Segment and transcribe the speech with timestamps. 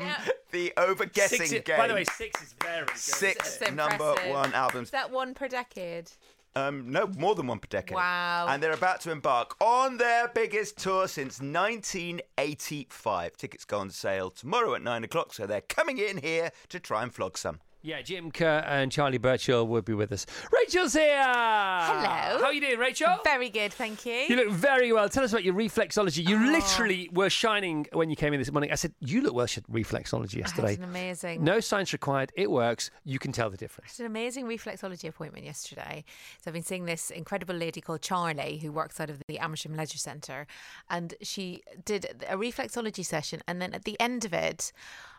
[0.51, 1.77] the over guessing Six i- game.
[1.77, 2.95] By the way, six is very good.
[2.95, 4.89] Six number one albums.
[4.89, 6.11] Is that one per decade?
[6.55, 7.95] Um, no, more than one per decade.
[7.95, 8.45] Wow.
[8.47, 13.37] And they're about to embark on their biggest tour since 1985.
[13.37, 17.01] Tickets go on sale tomorrow at nine o'clock, so they're coming in here to try
[17.01, 17.59] and flog some.
[17.85, 20.25] Yeah, Jim Kerr and Charlie Burchill will be with us.
[20.53, 21.21] Rachel's here.
[21.21, 22.39] Hello.
[22.39, 23.09] How are you doing, Rachel?
[23.25, 24.13] Very good, thank you.
[24.13, 25.09] You look very well.
[25.09, 26.25] Tell us about your reflexology.
[26.25, 26.51] You Oh.
[26.53, 28.71] literally were shining when you came in this morning.
[28.71, 30.69] I said, You look well, she had reflexology I yesterday.
[30.71, 32.31] had an amazing, No science required.
[32.37, 32.89] It works.
[33.03, 33.91] You can tell the difference.
[33.91, 36.05] It's an amazing reflexology appointment yesterday.
[36.41, 39.75] So I've been seeing this incredible lady called Charlie who works out of the Amersham
[39.75, 40.47] Leisure Centre,
[40.89, 44.71] and she did a reflexology session, and then at the end of it,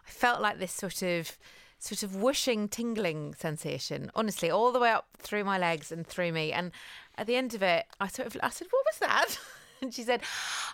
[0.09, 1.37] I felt like this sort of.
[1.85, 6.33] Sort of whooshing, tingling sensation, honestly, all the way up through my legs and through
[6.33, 6.51] me.
[6.51, 6.73] And
[7.19, 9.39] at the end of it, I sort of, I said, "What was that?"
[9.83, 10.23] And she said,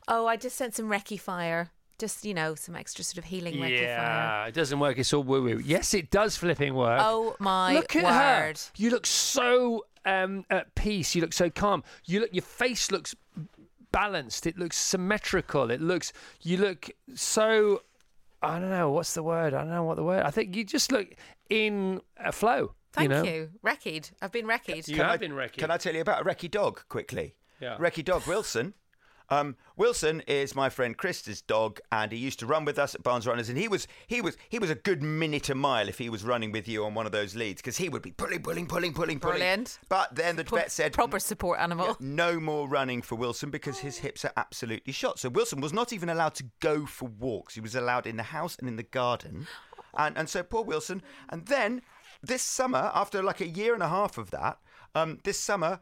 [0.06, 3.54] "Oh, I just sent some Reiki fire, just you know, some extra sort of healing
[3.54, 4.98] Reiki fire." Yeah, it doesn't work.
[4.98, 5.60] It's all woo woo.
[5.64, 7.00] Yes, it does flipping work.
[7.02, 8.58] Oh my look at word!
[8.58, 8.72] her.
[8.76, 11.16] You look so um, at peace.
[11.16, 11.82] You look so calm.
[12.04, 12.32] You look.
[12.32, 13.16] Your face looks
[13.90, 14.46] balanced.
[14.46, 15.72] It looks symmetrical.
[15.72, 16.12] It looks.
[16.40, 17.82] You look so.
[18.42, 19.54] I don't know what's the word.
[19.54, 20.24] I don't know what the word.
[20.24, 21.08] I think you just look
[21.48, 22.74] in a flow.
[22.92, 23.16] Thank you.
[23.16, 23.22] Know?
[23.22, 23.50] you.
[23.64, 24.10] Reikied.
[24.20, 24.88] I've been reikied.
[24.88, 25.58] You Can have I, been Reiki.
[25.58, 27.36] Can I tell you about a Reiki dog quickly?
[27.60, 27.76] Yeah.
[27.76, 28.74] Reiki dog Wilson.
[29.30, 33.02] Um, Wilson is my friend Chris's dog, and he used to run with us at
[33.02, 33.48] Barnes Runners.
[33.48, 36.24] And he was he was he was a good minute a mile if he was
[36.24, 38.92] running with you on one of those leads because he would be pulling, pulling, pulling,
[38.92, 39.36] pulling, pulling.
[39.38, 39.78] Brilliant.
[39.88, 41.96] But then the Pro- vet said proper support animal.
[42.00, 45.18] no more running for Wilson because his hips are absolutely shot.
[45.18, 47.54] So Wilson was not even allowed to go for walks.
[47.54, 49.46] He was allowed in the house and in the garden.
[49.96, 51.02] And and so poor Wilson.
[51.28, 51.82] And then
[52.22, 54.58] this summer, after like a year and a half of that,
[54.94, 55.78] um, this summer,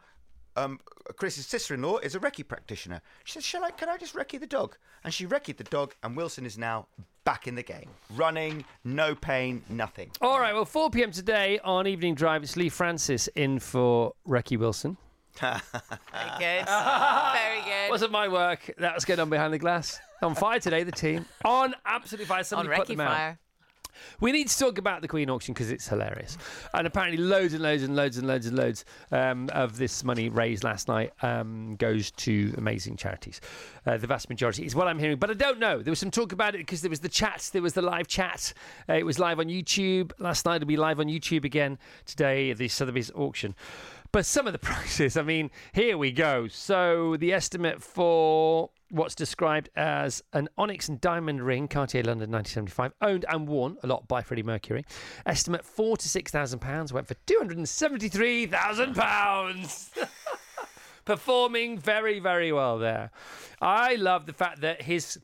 [0.59, 0.81] um,
[1.17, 3.01] Chris's sister-in-law is a Reiki practitioner.
[3.25, 3.71] She says, "Shall I?
[3.71, 6.87] Can I just Reiki the dog?" And she Reiki'd the dog, and Wilson is now
[7.25, 10.11] back in the game, running, no pain, nothing.
[10.21, 10.55] All right.
[10.55, 11.11] Well, 4 p.m.
[11.13, 12.43] today on Evening Drive.
[12.43, 14.97] It's Lee Francis in for Reiki Wilson.
[15.39, 15.53] Very
[16.39, 16.67] good.
[16.67, 17.91] Very good.
[17.91, 18.71] Wasn't my work.
[18.79, 20.01] That was going on behind the glass.
[20.23, 21.27] On fire today, the team.
[21.45, 22.39] On absolutely fire.
[22.39, 23.17] On Somebody put Reiki them out.
[23.17, 23.39] fire.
[24.21, 26.37] We need to talk about the Queen auction because it's hilarious.
[26.75, 30.29] And apparently, loads and loads and loads and loads and loads um, of this money
[30.29, 33.41] raised last night um, goes to amazing charities.
[33.87, 35.83] Uh, the vast majority is what I'm hearing, but I don't know.
[35.83, 38.07] There was some talk about it because there was the chat, there was the live
[38.07, 38.53] chat.
[38.89, 40.57] Uh, it was live on YouTube last night.
[40.57, 42.53] It'll be live on YouTube again today.
[42.53, 43.55] The Sotheby's auction.
[44.13, 46.49] But some of the prices, I mean, here we go.
[46.49, 52.93] So the estimate for what's described as an onyx and diamond ring, Cartier London 1975,
[53.00, 54.84] owned and worn a lot by Freddie Mercury.
[55.26, 59.91] Estimate four to six thousand pounds went for two hundred and seventy-three thousand pounds.
[61.04, 63.10] Performing very, very well there.
[63.62, 65.19] I love the fact that his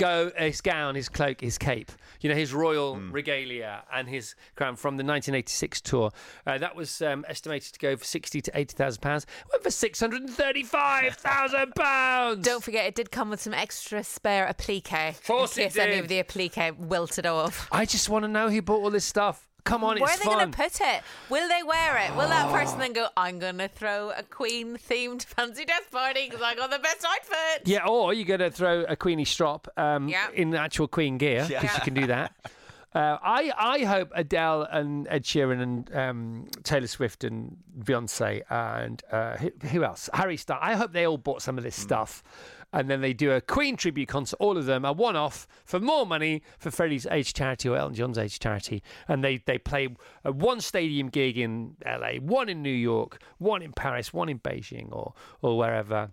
[0.00, 4.74] go his gown, his cloak, his cape, you know, his royal regalia and his crown
[4.76, 6.10] from the 1986 tour.
[6.46, 9.26] Uh, that was um, estimated to go for 60 to 80,000 pounds.
[9.52, 12.46] Went for 635,000 pounds.
[12.46, 14.92] Don't forget, it did come with some extra spare applique.
[14.92, 16.00] Of course in it case any did.
[16.00, 17.68] of the applique wilted off.
[17.70, 19.49] I just want to know who bought all this stuff.
[19.64, 21.02] Come on, Where are they going to put it?
[21.28, 22.10] Will they wear it?
[22.16, 26.26] Will that person then go, I'm going to throw a Queen themed fancy dress party
[26.28, 27.66] because I got the best outfit?
[27.66, 30.28] Yeah, or you're going to throw a Queenie strop um, Yeah.
[30.34, 31.74] in actual Queen gear because Yeah.
[31.74, 32.32] you can do that.
[32.92, 39.00] Uh, I I hope Adele and Ed Sheeran and um, Taylor Swift and Beyonce and
[39.12, 40.10] uh, who, who else?
[40.12, 40.58] Harry Styles.
[40.60, 42.24] I hope they all bought some of this stuff,
[42.72, 46.06] and then they do a Queen tribute concert, all of them, a one-off for more
[46.06, 49.88] money for Freddie's AIDS charity or Elton John's AIDS charity, and they they play
[50.24, 54.38] a one stadium gig in LA, one in New York, one in Paris, one in
[54.38, 56.10] Beijing, or or wherever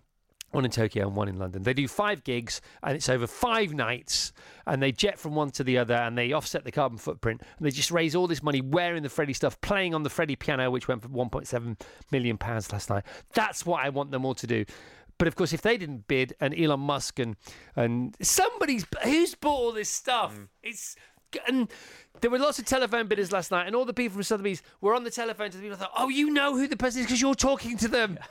[0.50, 1.62] one in Tokyo and one in London.
[1.62, 4.32] They do five gigs and it's over five nights
[4.66, 7.66] and they jet from one to the other and they offset the carbon footprint and
[7.66, 10.70] they just raise all this money wearing the Freddie stuff, playing on the Freddie piano,
[10.70, 11.78] which went for 1.7
[12.10, 13.04] million pounds last night.
[13.34, 14.64] That's what I want them all to do.
[15.18, 17.36] But of course, if they didn't bid, and Elon Musk and
[17.74, 20.48] and somebody's who's bought all this stuff, mm.
[20.62, 20.96] it's
[21.46, 21.68] and
[22.20, 24.94] there were lots of telephone bidders last night, and all the people from Sotheby's were
[24.94, 25.76] on the telephone to the people.
[25.76, 28.18] I thought, oh, you know who the person is because you're talking to them.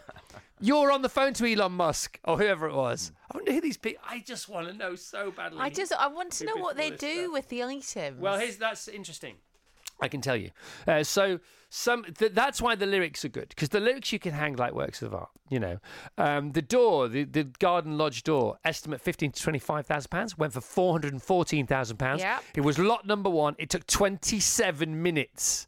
[0.59, 3.11] You're on the phone to Elon Musk or whoever it was.
[3.31, 4.03] I wonder who these people.
[4.09, 5.59] I just want to know so badly.
[5.59, 7.31] I just I want to know what they do stuff?
[7.33, 8.19] with the items.
[8.19, 9.35] Well, here's that's interesting.
[9.99, 10.51] I can tell you.
[10.87, 11.39] Uh, so
[11.69, 14.73] some th- that's why the lyrics are good because the lyrics you can hang like
[14.73, 15.29] works of art.
[15.49, 15.79] You know,
[16.17, 20.37] um, the door, the, the Garden Lodge door, estimate fifteen to twenty five thousand pounds,
[20.37, 22.21] went for four hundred and fourteen thousand pounds.
[22.21, 22.43] Yep.
[22.55, 23.55] It was lot number one.
[23.57, 25.67] It took twenty seven minutes.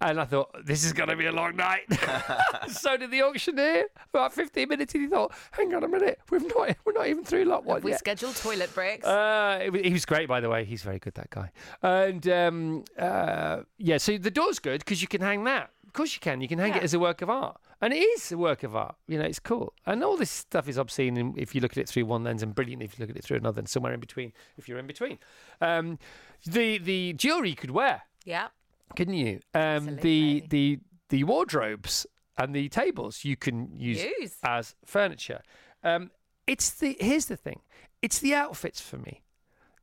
[0.00, 1.84] And I thought, this is going to be a long night.
[2.68, 3.86] so did the auctioneer.
[4.10, 7.24] About 15 minutes, and he thought, hang on a minute, we've not, we're not even
[7.24, 7.98] through lot one we yet.
[7.98, 9.06] scheduled toilet breaks.
[9.06, 10.64] Uh, he was great, by the way.
[10.64, 11.50] He's very good, that guy.
[11.82, 15.70] And um, uh, yeah, so the door's good because you can hang that.
[15.86, 16.42] Of course, you can.
[16.42, 18.76] You can hang it as a work of art, and it is a work of
[18.76, 18.96] art.
[19.08, 19.72] You know, it's cool.
[19.86, 22.54] And all this stuff is obscene if you look at it through one lens, and
[22.54, 24.86] brilliant if you look at it through another, and somewhere in between if you're in
[24.86, 25.18] between.
[25.62, 25.98] Um,
[26.44, 28.48] the the jewelry you could wear, yeah.
[28.94, 29.40] Couldn't you?
[29.54, 30.78] Um, the the
[31.08, 32.06] the wardrobes
[32.38, 34.36] and the tables you can use Use.
[34.44, 35.40] as furniture.
[35.82, 36.10] Um,
[36.46, 37.60] it's the here's the thing.
[38.02, 39.22] It's the outfits for me.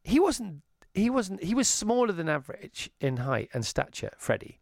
[0.04, 0.62] He wasn't.
[0.94, 1.44] He wasn't.
[1.44, 4.60] He was smaller than average in height and stature, Freddie.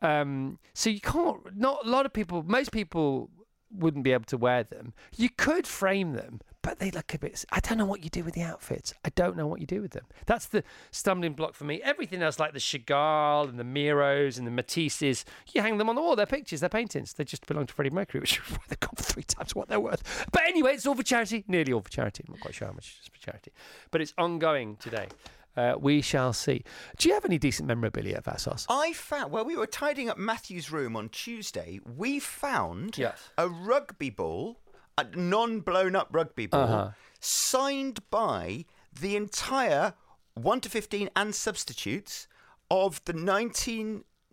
[0.00, 1.56] Um, so you can't.
[1.56, 2.42] Not a lot of people.
[2.42, 3.30] Most people
[3.70, 4.92] wouldn't be able to wear them.
[5.16, 7.44] You could frame them, but they look a bit.
[7.50, 8.94] I don't know what you do with the outfits.
[9.04, 10.04] I don't know what you do with them.
[10.26, 11.80] That's the stumbling block for me.
[11.82, 15.96] Everything else, like the Chagall and the Miros and the Matisses, you hang them on
[15.96, 16.16] the wall.
[16.16, 16.60] They're pictures.
[16.60, 17.12] They're paintings.
[17.14, 19.68] They just belong to Freddie Mercury, which is why they've gone for three times what
[19.68, 20.26] they're worth.
[20.32, 21.44] But anyway, it's all for charity.
[21.48, 22.24] Nearly all for charity.
[22.26, 23.52] I'm not quite sure how much is for charity,
[23.90, 25.08] but it's ongoing today.
[25.54, 26.64] Uh, we shall see.
[26.96, 28.64] Do you have any decent memorabilia, Vassos?
[28.70, 31.78] I found, well, we were tidying up Matthew's room on Tuesday.
[31.84, 33.28] We found Yes.
[33.36, 34.60] a rugby ball,
[34.98, 36.90] a non blown up rugby ball, Uh-huh.
[37.20, 39.94] signed by the entire
[40.34, 42.26] 1 to 15 and substitutes
[42.70, 43.12] of the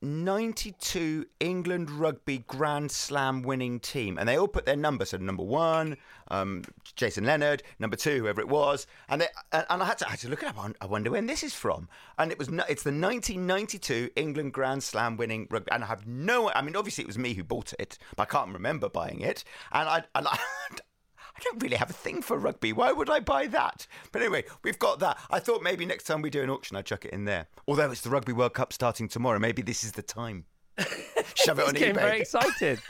[0.02, 4.18] 1992 England Rugby Grand Slam winning team.
[4.18, 5.06] And they all put their number.
[5.06, 5.98] So number one,
[6.30, 6.64] um,
[6.96, 8.88] Jason Leonard, number two, whoever it was.
[9.10, 10.58] And, they, and, and I, had to, I had to look it up.
[10.80, 11.90] I wonder when this is from.
[12.18, 15.72] And it was it's the 1992 England Grand Slam winning rugby.
[15.72, 18.26] And I have no, I mean, obviously it was me who bought it, but I
[18.26, 19.44] can't remember buying it.
[19.72, 20.40] And I, and I,
[21.40, 22.74] I don't really have a thing for rugby.
[22.74, 23.88] Why would I buy that?
[24.12, 25.18] But anyway, we've got that.
[25.32, 27.48] I thought maybe next time we do an auction, I'd chuck it in there.
[27.66, 30.44] Although it's the Rugby World Cup starting tomorrow, maybe this is the time.
[31.36, 32.02] Shove it on He's getting eBay.
[32.02, 32.82] very excited.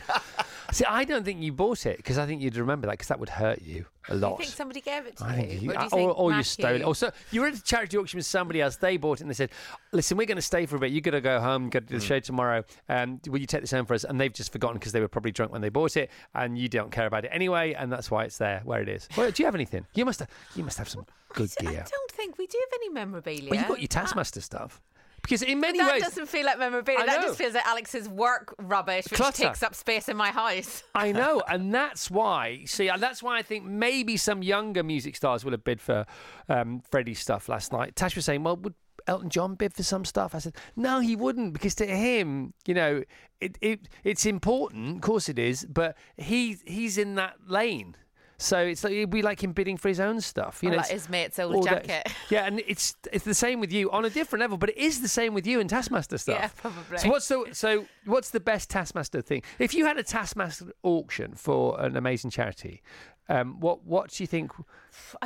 [0.72, 3.20] See, I don't think you bought it because I think you'd remember that because that
[3.20, 4.32] would hurt you a lot.
[4.32, 5.60] you think somebody gave it to I think you?
[5.60, 6.84] you, Or, you or, think or you stole it.
[6.84, 8.76] Or so you were at a charity auction with somebody else.
[8.78, 9.50] They bought it and they said,
[9.92, 10.92] "Listen, we're going to stay for a bit.
[10.92, 11.70] You've got to go home.
[11.70, 12.64] Go to do the show tomorrow.
[12.88, 15.08] Um, will you take this home for us?" And they've just forgotten because they were
[15.08, 18.12] probably drunk when they bought it, and you don't care about it anyway, and that's
[18.12, 19.08] why it's there where it is.
[19.18, 19.86] Well, do you have anything?
[19.94, 20.30] You must have.
[20.56, 21.84] You must have some good I gear.
[21.86, 23.50] I don't think we do have any memorabilia.
[23.50, 24.82] Well, you got your Taskmaster stuff
[25.30, 26.02] because in many That ways.
[26.02, 27.06] doesn't feel like memorabilia.
[27.06, 29.44] That just feels like Alex's work rubbish, which Clutter.
[29.44, 30.82] takes up space in my house.
[30.96, 32.64] I know, and that's why.
[32.66, 36.08] See, that's why I think maybe some younger music stars will have bid for
[36.48, 37.96] um, Freddie's stuff last night.
[37.96, 38.74] Tash was saying, "Well, would
[39.06, 42.74] Elton John bid for some stuff?" I said, "No, he wouldn't, because to him, you
[42.74, 43.04] know,
[43.40, 47.96] it, it it's important, of course it is, but he he's in that lane."
[48.42, 50.78] So it's like it'd be like him bidding for his own stuff, you know.
[50.78, 52.14] like his mate's old all that- jacket.
[52.30, 55.02] Yeah, and it's it's the same with you on a different level, but it is
[55.02, 56.40] the same with you and Taskmaster stuff.
[56.40, 56.98] Yeah, probably.
[57.00, 59.44] So what's the so what's the best Taskmaster thing?
[59.60, 62.82] If you had a Taskmaster auction for an amazing charity,
[63.30, 64.52] um, what what do you think?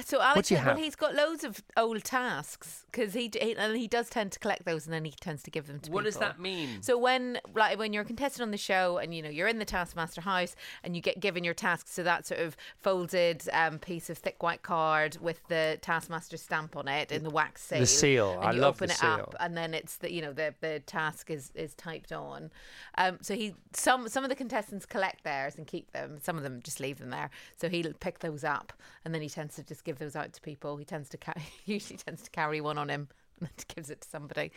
[0.06, 3.78] So Alex, do you well, he's got loads of old tasks because he, he and
[3.78, 6.04] he does tend to collect those, and then he tends to give them to What
[6.04, 6.82] does that mean?
[6.82, 9.60] So when like when you're a contestant on the show and you know you're in
[9.60, 13.80] the Taskmaster house and you get given your tasks, so that sort of folded um,
[13.80, 17.80] piece of thick white card with the Taskmaster stamp on it in the wax seal.
[17.80, 18.32] The seal.
[18.34, 19.10] And I you love open the it seal.
[19.10, 22.52] up and then it's the you know the the task is is typed on.
[22.98, 26.18] Um, so he some some of the contestants collect theirs and keep them.
[26.22, 27.30] Some of them just leave them there.
[27.56, 28.74] So he'll pick those up
[29.04, 30.78] and then he tends to just give those out to people.
[30.78, 31.34] He tends to ca-
[31.66, 33.10] usually tends to carry one on him.
[33.40, 34.52] And then gives it to somebody,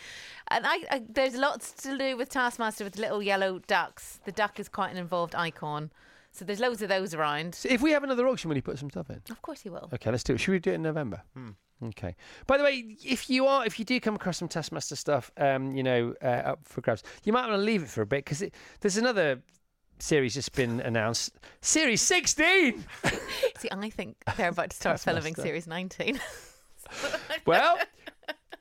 [0.49, 4.21] and I, I there's lots to do with Taskmaster with little yellow ducks.
[4.27, 5.91] The duck is quite an involved icon,
[6.31, 7.55] so there's loads of those around.
[7.55, 9.23] So if we have another auction, will you put some stuff in?
[9.31, 9.89] Of course he will.
[9.95, 10.41] Okay, let's do it.
[10.41, 11.23] Should we do it in November?
[11.85, 12.17] Okay.
[12.47, 15.75] By the way, if you are, if you do come across some Taskmaster stuff, um,
[15.75, 18.25] you know, uh, up for grabs, you might want to leave it for a bit
[18.25, 18.43] because
[18.81, 19.41] there's another
[19.99, 21.33] series just been announced.
[21.61, 22.85] Series 16.
[23.59, 26.21] See, I think they're about to start filming series 19.
[27.47, 27.79] Well,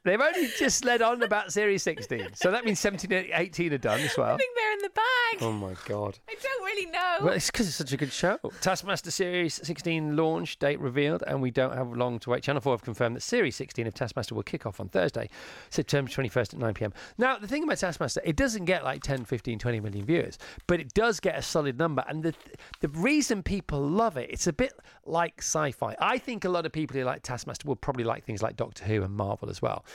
[0.06, 3.78] they've only just led on about Series 16, so that means 17 and 18 are
[3.78, 4.28] done as well.
[4.28, 4.38] I well.
[4.38, 5.42] think they're in the bag.
[5.42, 6.18] Oh my god.
[6.30, 7.18] I don't really know.
[7.22, 8.40] Well, it's because it's such a good show.
[8.62, 12.44] Taskmaster Series 16 launch date revealed, and we don't have long to wait.
[12.44, 15.30] Channel 4 have confirmed that Series 16 of Taskmaster will kick off on Thursday,
[15.70, 16.94] September 21st at 9 pm.
[17.18, 20.80] Now, the thing about Taskmaster, it doesn't get like 10, 15, 20 million viewers, but
[20.80, 22.04] it does get a solid number.
[22.08, 22.34] And the,
[22.82, 24.74] the reason people love it, it's a bit
[25.06, 25.96] like sci fi.
[26.00, 28.84] I think a lot of people who like Taskmaster will probably like things like Doctor
[28.86, 29.86] Who and Marvel as well,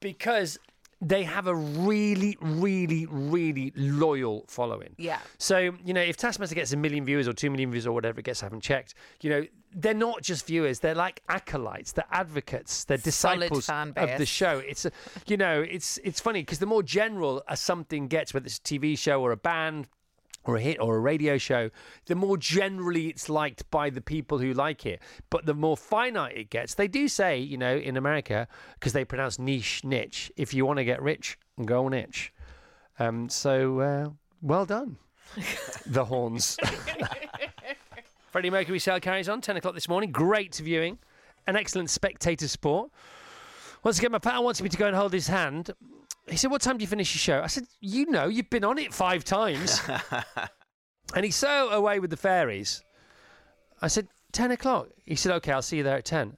[0.00, 0.58] because
[1.00, 4.94] they have a really, really, really loyal following.
[4.96, 5.18] Yeah.
[5.38, 8.20] So, you know, if Taskmaster gets a million viewers or two million viewers or whatever
[8.20, 12.06] it gets, I haven't checked, you know, they're not just viewers, they're like acolytes, they're
[12.10, 14.58] advocates, they're disciples of the show.
[14.58, 14.92] It's, a,
[15.26, 18.62] you know, it's it's funny because the more general a something gets, whether it's a
[18.62, 19.88] TV show or a band,
[20.44, 21.70] or a hit or a radio show,
[22.06, 25.00] the more generally it's liked by the people who like it.
[25.30, 29.04] But the more finite it gets, they do say, you know, in America, because they
[29.04, 32.32] pronounce niche niche, if you want to get rich, go niche.
[32.98, 34.08] Um, so, uh,
[34.42, 34.98] well done,
[35.86, 36.56] the horns.
[38.30, 40.10] Freddie Mercury sale carries on, 10 o'clock this morning.
[40.10, 40.98] Great viewing,
[41.46, 42.90] an excellent spectator sport.
[43.84, 45.70] Once again, my pal wants me to go and hold his hand.
[46.28, 47.42] He said, What time do you finish your show?
[47.42, 49.80] I said, You know, you've been on it five times.
[51.14, 52.82] and he's so away with the fairies.
[53.82, 54.88] I said, 10 o'clock.
[55.04, 56.36] He said, Okay, I'll see you there at 10.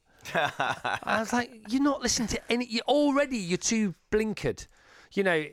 [0.34, 2.66] I was like, You're not listening to any.
[2.66, 4.66] You're already, you're too blinkered.
[5.12, 5.44] You know,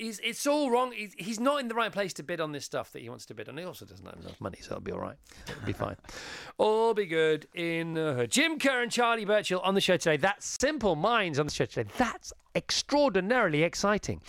[0.00, 0.92] he's, it's all wrong.
[0.92, 3.26] He's, he's not in the right place to bid on this stuff that he wants
[3.26, 3.56] to bid on.
[3.56, 5.16] He also doesn't have enough money, so it'll be all right.
[5.48, 5.96] It'll be fine.
[6.58, 8.30] all be good in the hood.
[8.30, 10.16] Jim Kerr and Charlie Burchill on the show today.
[10.16, 11.90] That's Simple Minds on the show today.
[11.98, 14.20] That's extraordinarily exciting.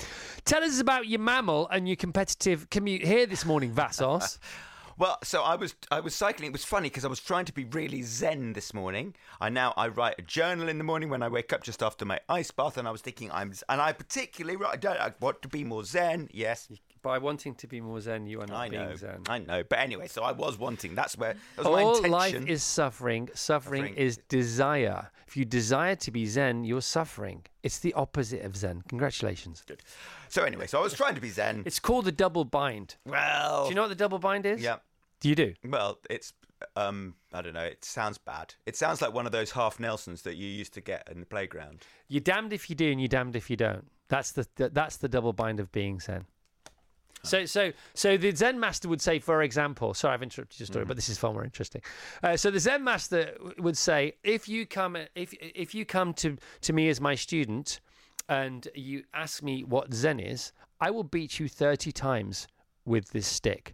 [0.46, 4.40] Tell us about your mammal and your competitive commute here this morning, Vassos.
[5.02, 6.50] Well, so I was I was cycling.
[6.50, 9.16] It was funny because I was trying to be really zen this morning.
[9.40, 12.06] I now I write a journal in the morning when I wake up just after
[12.06, 14.74] my ice bath, and I was thinking I'm and I particularly write.
[14.74, 16.30] I don't I want to be more zen.
[16.32, 16.68] Yes,
[17.02, 18.96] By wanting to be more zen, you are not I being know.
[18.96, 19.22] zen.
[19.28, 19.64] I know.
[19.68, 20.94] But anyway, so I was wanting.
[20.94, 23.28] That's where that was my All life is suffering.
[23.34, 25.10] Suffering, Suffering is desire.
[25.28, 27.42] If you desire to be zen, you're suffering.
[27.64, 28.84] It's the opposite of zen.
[28.88, 29.64] Congratulations.
[29.66, 29.82] Good.
[30.30, 31.64] So anyway, so I was trying to be zen.
[31.66, 32.98] It's called the double bind.
[33.08, 34.62] well, Do you know what the double bind is?
[34.62, 34.76] Yeah.
[35.22, 35.54] Do you do?
[35.64, 36.34] Well, it's
[36.76, 37.64] um I don't know.
[37.64, 38.54] It sounds bad.
[38.66, 41.26] It sounds like one of those half Nelsons that you used to get in the
[41.26, 41.84] playground.
[42.10, 43.88] You're damned if you do, and you're damned if you don't.
[44.10, 46.26] That's the, that's the double bind of being zen.
[47.24, 50.86] So, so, so the Zen master would say, for example, sorry, I've interrupted your story,
[50.86, 51.82] but this is far more interesting.
[52.24, 56.38] Uh, so the Zen master would say, if you come, if if you come to
[56.62, 57.80] to me as my student,
[58.28, 62.48] and you ask me what Zen is, I will beat you thirty times
[62.86, 63.74] with this stick.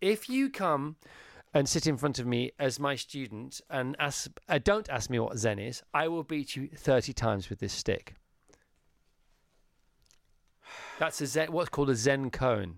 [0.00, 0.96] If you come
[1.52, 5.18] and sit in front of me as my student and ask, uh, don't ask me
[5.18, 8.14] what Zen is, I will beat you 30 times with this stick.
[10.98, 12.74] That's a Zen, what's called a Zen koan.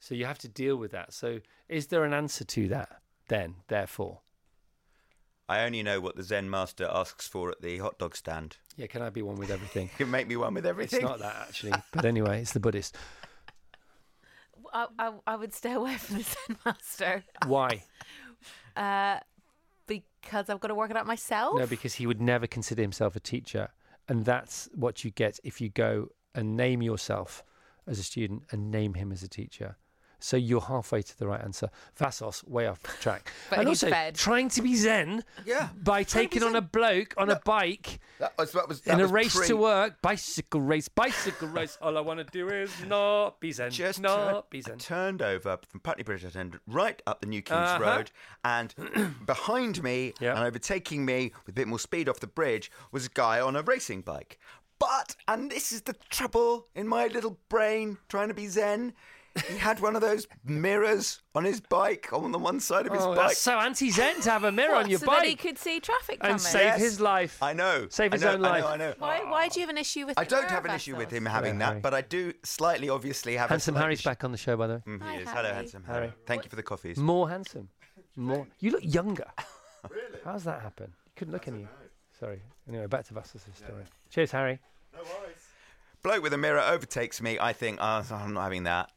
[0.00, 1.12] So you have to deal with that.
[1.12, 4.20] So is there an answer to that then, therefore?
[5.48, 8.56] I only know what the Zen master asks for at the hot dog stand.
[8.76, 9.90] Yeah, can I be one with everything?
[9.98, 11.00] You can make me one with everything.
[11.00, 11.72] It's not that actually.
[11.92, 12.96] But anyway, it's the Buddhist.
[14.72, 17.84] I, I, I would stay away from the Zen master Why?
[18.76, 19.20] uh,
[19.86, 21.58] because I've got to work it out myself.
[21.58, 23.68] No, because he would never consider himself a teacher.
[24.08, 27.44] And that's what you get if you go and name yourself
[27.86, 29.76] as a student and name him as a teacher.
[30.22, 31.68] So you're halfway to the right answer.
[31.96, 33.32] Vassos, way off track.
[33.50, 34.14] But and he's also fed.
[34.14, 37.40] trying to be zen Yeah, by trying to be taking on a bloke on a
[37.44, 40.00] bike That was, that was, that in a race pre- to work.
[40.00, 41.76] Bicycle race, bicycle race.
[41.82, 43.70] All I want to do is not be zen.
[43.72, 44.78] Just not turned, be zen.
[44.78, 47.82] turned over from Putney Bridge, I turned right up the New Kings Uh-huh.
[47.84, 48.10] Road,
[48.44, 48.74] and
[49.26, 50.36] behind me Yeah.
[50.36, 53.56] and overtaking me with a bit more speed off the bridge was a guy on
[53.56, 54.38] a racing bike.
[54.78, 58.94] But, and this is the trouble in my little brain trying to be zen,
[59.48, 63.02] he had one of those mirrors on his bike, on the one side of his
[63.02, 63.34] Oh, bike.
[63.36, 65.80] so anti-zen to have a mirror What, on your so bike that he could see
[65.80, 66.32] traffic coming.
[66.32, 66.80] and save Yes.
[66.80, 67.42] his life.
[67.42, 67.86] I know.
[67.90, 68.62] Save his know, own I life.
[68.62, 68.94] know, I know.
[68.98, 71.24] Why, why do you have an issue with I don't have an issue with him
[71.26, 71.74] having Harry.
[71.76, 74.08] that, but I do slightly, obviously, have Handsome a Harry's issue.
[74.10, 74.82] back on the show, by the way.
[74.86, 75.28] Mm, Hi, he is.
[75.30, 75.98] Hello, handsome Harry.
[76.08, 76.12] Harry.
[76.26, 76.96] Thank you for the coffees.
[76.98, 77.68] More handsome.
[78.16, 78.46] More.
[78.60, 79.26] You look younger.
[79.90, 80.18] really?
[80.24, 80.92] How's that happen?
[81.06, 81.66] You couldn't look any.
[82.18, 82.42] Sorry.
[82.68, 83.84] Anyway, back to Vassos' story.
[84.10, 84.60] Cheers, Harry.
[84.92, 85.38] No worries
[86.02, 87.38] bloke with a mirror overtakes me.
[87.40, 88.90] I think, oh, I'm not having that.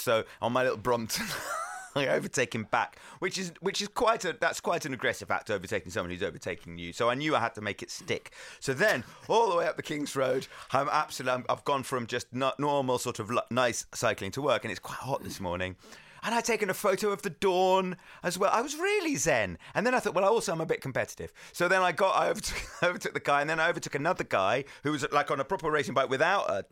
[0.00, 1.26] So on my little Brompton,
[1.94, 5.50] I overtake him back, which is which is quite a that's quite an aggressive act
[5.50, 6.92] overtaking someone who's overtaking you.
[6.92, 8.32] So I knew I had to make it stick.
[8.60, 12.06] So then all the way up the King's Road, I'm absolutely I'm, I've gone from
[12.06, 15.76] just normal sort of nice cycling to work, and it's quite hot this morning.
[16.22, 18.50] And I'd taken a photo of the dawn as well.
[18.52, 19.58] I was really zen.
[19.74, 21.32] And then I thought, well, also I'm a bit competitive.
[21.52, 24.64] So then I got, I overtook, overtook the guy, and then I overtook another guy
[24.82, 26.64] who was like on a proper racing bike without a,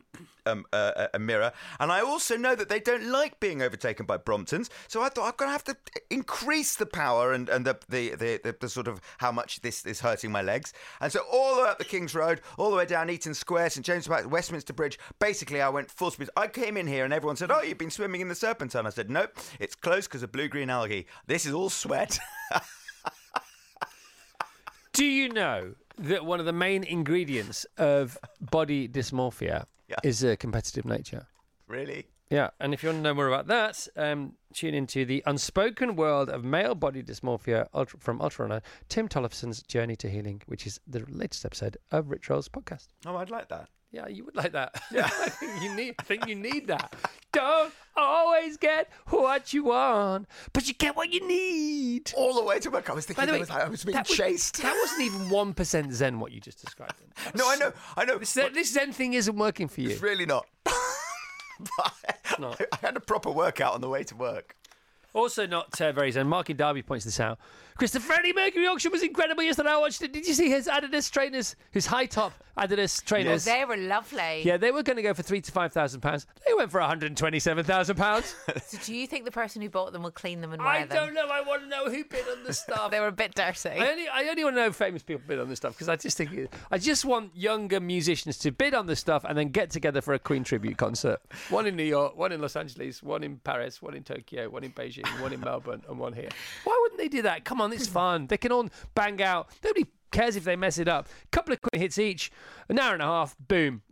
[0.46, 1.52] um, a, a mirror.
[1.80, 4.68] And I also know that they don't like being overtaken by Bromptons.
[4.86, 5.76] So I thought I'm going to have to
[6.10, 9.84] increase the power and, and the, the, the, the, the sort of how much this
[9.86, 10.72] is hurting my legs.
[11.00, 13.70] And so all the way up the King's Road, all the way down Eaton Square,
[13.70, 16.30] St James Park, Westminster Bridge, basically I went full speed.
[16.36, 18.86] I came in here and everyone said, oh, you've been swimming in the Serpentine.
[18.86, 21.06] I said, nope, it's closed because of blue-green algae.
[21.26, 22.18] This is all sweat.
[24.92, 29.96] Do you know that one of the main ingredients of body dysmorphia Yeah.
[30.02, 31.26] is a competitive nature?
[31.66, 32.06] really?
[32.30, 35.96] Yeah, and if you want to know more about that, um, tune into the unspoken
[35.96, 40.66] world of male body dysmorphia ultra, from Ultra Runner Tim Tollefson's Journey to Healing, which
[40.66, 42.88] is the latest episode of Rich Roll's podcast.
[43.06, 43.70] Oh, I'd like that.
[43.90, 44.80] Yeah, you would like that.
[44.92, 45.94] Yeah, I think you need.
[45.98, 46.94] I think you need that.
[47.32, 52.12] Don't always get what you want, but you get what you need.
[52.16, 52.90] All the way to work.
[52.90, 54.62] I was thinking By the way, was, like, I was being that was- chased.
[54.62, 56.20] that wasn't even one percent Zen.
[56.20, 56.94] What you just described.
[57.34, 58.18] no, I know, I know.
[58.18, 59.90] This, this Zen thing isn't working for you.
[59.90, 60.46] It's really not.
[60.64, 62.60] But not.
[62.60, 64.54] I, I had a proper workout on the way to work.
[65.14, 66.28] Also, not uh, very zen.
[66.28, 67.38] Marky Derby points this out.
[67.78, 69.70] Chris, the Freddie Mercury auction was incredible yesterday.
[69.70, 70.12] I watched it.
[70.12, 73.46] Did you see his Adidas trainers, his high top Adidas trainers?
[73.46, 74.42] Oh, they were lovely.
[74.44, 76.26] Yeah, they were going to go for three to five thousand pounds.
[76.44, 78.34] They went for one hundred twenty-seven thousand pounds.
[78.66, 80.84] So do you think the person who bought them will clean them and wear I
[80.86, 80.96] them?
[81.06, 81.28] don't know.
[81.28, 82.90] I want to know who bid on the stuff.
[82.90, 83.68] They were a bit dirty.
[83.70, 85.94] I only, I only want to know famous people bid on this stuff because I
[85.96, 89.48] just think it- I just want younger musicians to bid on the stuff and then
[89.50, 91.20] get together for a Queen tribute concert.
[91.50, 94.64] One in New York, one in Los Angeles, one in Paris, one in Tokyo, one
[94.64, 96.28] in Beijing, one in Melbourne, and one here.
[96.64, 97.44] Why wouldn't they do that?
[97.44, 98.26] Come on, it's fun.
[98.26, 99.48] They can all bang out.
[99.64, 101.06] Nobody cares if they mess it up.
[101.24, 102.30] A couple of quick hits each,
[102.68, 103.82] an hour and a half, boom,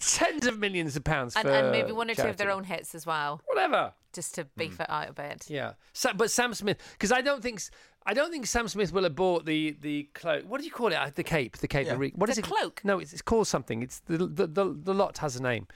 [0.00, 2.64] tens of millions of pounds and, for and maybe one or two of their own
[2.64, 3.92] hits as well, Whatever.
[4.12, 5.46] just to beef it out a bit.
[5.48, 7.60] Yeah, Sa- but Sam Smith, because I don't think
[8.06, 10.44] I don't think Sam Smith will have bought the the cloak.
[10.48, 10.94] What do you call it?
[10.94, 11.86] Uh, The cape, the cape.
[11.86, 11.92] Yeah.
[11.94, 12.46] The re- what is The it?
[12.46, 12.80] cloak?
[12.82, 13.82] No, it's, it's called something.
[13.82, 15.66] It's the the, the the lot has a name.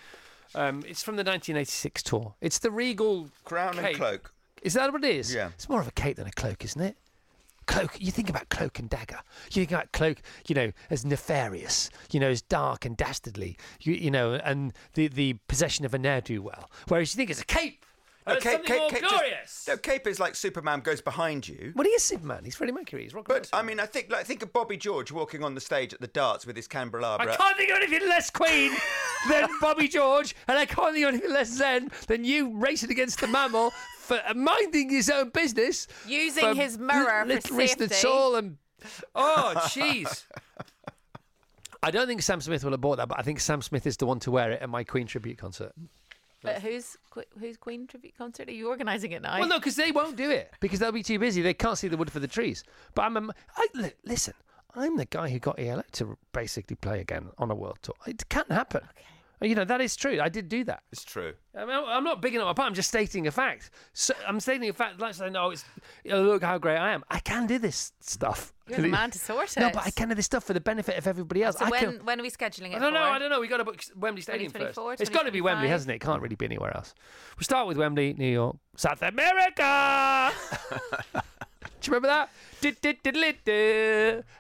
[0.55, 2.35] Um, it's from the 1986 tour.
[2.41, 4.33] It's the Regal Crown and cloak.
[4.63, 5.35] Is that what it is?
[5.35, 5.49] Yeah.
[5.55, 6.97] It's more of a cape than a cloak, isn't it?
[7.67, 8.01] Cloak.
[8.01, 9.21] You think about cloak and dagger.
[9.51, 13.95] You think about cloak, you know, as nefarious, you know, as dark and dastardly, you,
[13.95, 16.71] you know, and the the possession of a ne'er do well.
[16.89, 17.85] Whereas you think it's a cape.
[18.27, 19.65] And it's something more just- glorious.
[19.69, 21.73] no, cape is like Superman goes behind you.
[21.75, 22.45] Well, he is Superman.
[22.45, 23.03] He's Freddie Mercury.
[23.03, 25.55] He's rock But roll I mean, I think like think of Bobby George walking on
[25.55, 27.05] the stage at the darts with his Canberra.
[27.15, 27.37] I candelabra.
[27.37, 28.73] can't think of anything less Queen
[29.29, 33.21] than Bobby George, and I can't think of anything less Zen than you racing against
[33.21, 37.87] the mammal for minding his own business, Using for his mirror for little risk safety.
[37.87, 38.37] That's all.
[38.37, 38.57] And
[39.15, 40.27] oh, jeez.
[41.85, 43.97] I don't think Sam Smith will have bought that, but I think Sam Smith is
[43.97, 45.73] the one to wear it at my Queen tribute concert.
[46.43, 46.97] But who's
[47.39, 48.49] who's Queen tribute concert?
[48.49, 49.39] Are you organising it now?
[49.39, 51.43] Well, no, because they won't do it because they'll be too busy.
[51.43, 52.65] They can't see the wood for the trees.
[52.95, 54.35] But I'm, a, I, li- listen.
[54.75, 57.95] I'm the guy who got ELO to basically play again on a world tour.
[58.07, 58.81] It can't happen.
[59.43, 60.21] You know that is true.
[60.21, 60.83] I did do that.
[60.93, 61.35] It's true.
[61.57, 62.69] I mean, I'm not bigging up my part.
[62.69, 63.71] I'm just stating a fact.
[63.93, 65.01] So I'm stating a fact.
[65.01, 65.65] Like saying, "No, it's
[66.05, 67.03] you know, look how great I am.
[67.11, 69.61] I can do this stuff." You're the man to sort it.
[69.61, 71.59] No, but I can do this stuff for the benefit of everybody else.
[71.59, 72.05] So I when can.
[72.05, 72.77] when are we scheduling it?
[72.77, 73.03] I don't know.
[73.03, 73.41] I don't know.
[73.41, 74.77] We got to book Wembley Stadium first.
[74.77, 75.97] 2024, It's got to be Wembley, hasn't it?
[75.97, 76.95] It can't really be anywhere else.
[77.39, 80.33] We start with Wembley, New York, South America.
[81.83, 82.31] Do you remember that?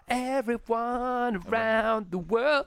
[0.08, 2.66] Everyone around the world,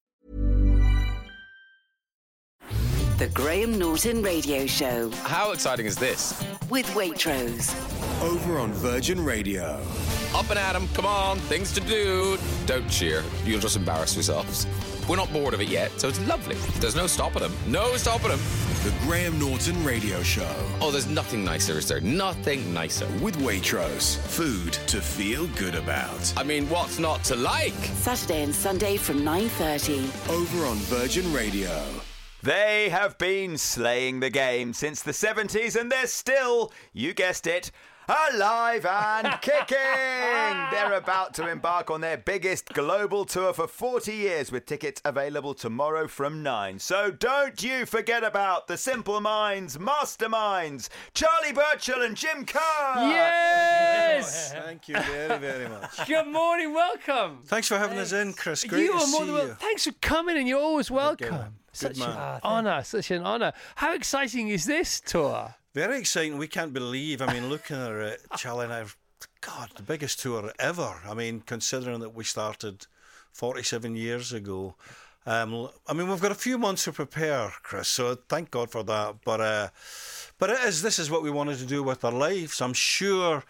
[3.21, 6.43] The Graham Norton Radio Show How exciting is this?
[6.71, 7.71] with Waitrose.
[8.23, 9.79] Over on Virgin Radio.
[10.33, 12.39] Up and at 'em, come on, things to do.
[12.65, 14.65] Don't cheer, you'll just embarrass yourselves.
[15.07, 16.55] We're not bored of it yet, so it's lovely.
[16.79, 17.55] There's no stopping them.
[17.67, 18.39] No stopping them.
[18.83, 20.55] The Graham Norton Radio Show.
[20.81, 22.01] Oh, there's nothing nicer, is there?
[22.01, 23.05] Nothing nicer.
[23.21, 24.17] With Waitrose.
[24.29, 26.33] Food to feel good about.
[26.37, 27.77] I mean, what's not to like?
[28.01, 30.09] Saturday and Sunday from 9.30.
[30.27, 31.83] Over on Virgin Radio.
[32.43, 37.71] They have been slaying the game since the 70s, and they're still, you guessed it,
[38.33, 39.77] alive and kicking.
[40.71, 45.53] They're about to embark on their biggest global tour for 40 years with tickets available
[45.53, 46.79] tomorrow from 9.
[46.79, 52.59] So don't you forget about the Simple Minds Masterminds, Charlie Burchill and Jim Kerr.
[52.95, 54.51] Yes.
[54.65, 56.07] Thank you very, very much.
[56.07, 56.73] Good morning.
[56.73, 57.41] Welcome.
[57.45, 58.63] Thanks for having us in, Chris.
[58.63, 59.53] Great you to are more see than wel- you.
[59.53, 61.59] Thanks for coming, and you're always welcome.
[61.73, 61.93] Man.
[61.93, 62.09] Such man.
[62.09, 62.83] an honour.
[62.83, 63.53] Such an honour.
[63.75, 65.55] How exciting is this tour?
[65.73, 66.37] Very exciting.
[66.37, 67.21] We can't believe.
[67.21, 68.85] I mean, looking at it, Charlie and I,
[69.39, 71.01] God, the biggest tour ever.
[71.07, 72.87] I mean, considering that we started
[73.33, 74.75] 47 years ago.
[75.25, 77.87] Um, I mean, we've got a few months to prepare, Chris.
[77.87, 79.17] So thank God for that.
[79.23, 79.69] But uh,
[80.39, 80.81] but it is.
[80.81, 82.61] This is what we wanted to do with our lives.
[82.61, 83.43] I'm sure.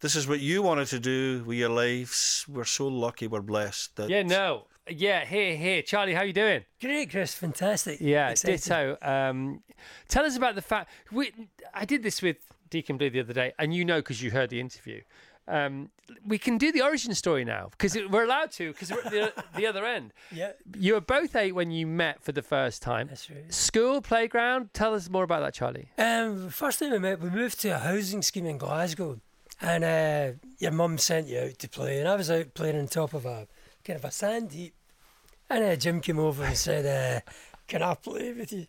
[0.00, 2.44] This is what you wanted to do with your lives.
[2.48, 3.26] We're so lucky.
[3.26, 3.96] We're blessed.
[3.96, 4.66] That Yeah, no.
[4.88, 5.82] Yeah, here, here.
[5.82, 6.64] Charlie, how you doing?
[6.80, 7.34] Great, Chris.
[7.34, 8.00] Fantastic.
[8.00, 8.62] Yeah, Excited.
[8.62, 8.96] ditto.
[9.02, 9.62] Um,
[10.08, 10.90] tell us about the fact.
[11.10, 11.32] We,
[11.74, 12.36] I did this with
[12.70, 15.00] Deacon Blue the other day, and you know because you heard the interview.
[15.48, 15.90] Um,
[16.26, 19.44] we can do the origin story now because we're allowed to because we're at the,
[19.56, 20.12] the other end.
[20.32, 20.52] Yeah.
[20.76, 23.06] You were both eight when you met for the first time.
[23.06, 23.52] That's right.
[23.54, 24.70] School, playground.
[24.74, 25.88] Tell us more about that, Charlie.
[25.98, 29.20] Um, first time we met, we moved to a housing scheme in Glasgow,
[29.60, 32.88] and uh, your mum sent you out to play, and I was out playing on
[32.88, 33.46] top of a
[33.86, 34.74] kind of a sand heap,
[35.48, 36.84] and uh, Jim came over and said,
[37.26, 37.30] uh,
[37.68, 38.66] "Can I play with you?"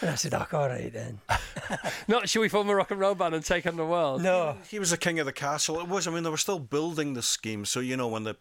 [0.00, 1.20] And I said, "Oh, all right then."
[2.08, 4.22] Not should we form a rock and roll band and take on the world?
[4.22, 5.78] No, He was the king of the castle.
[5.80, 6.06] It was.
[6.06, 7.64] I mean, they were still building the scheme.
[7.64, 8.36] So you know, when the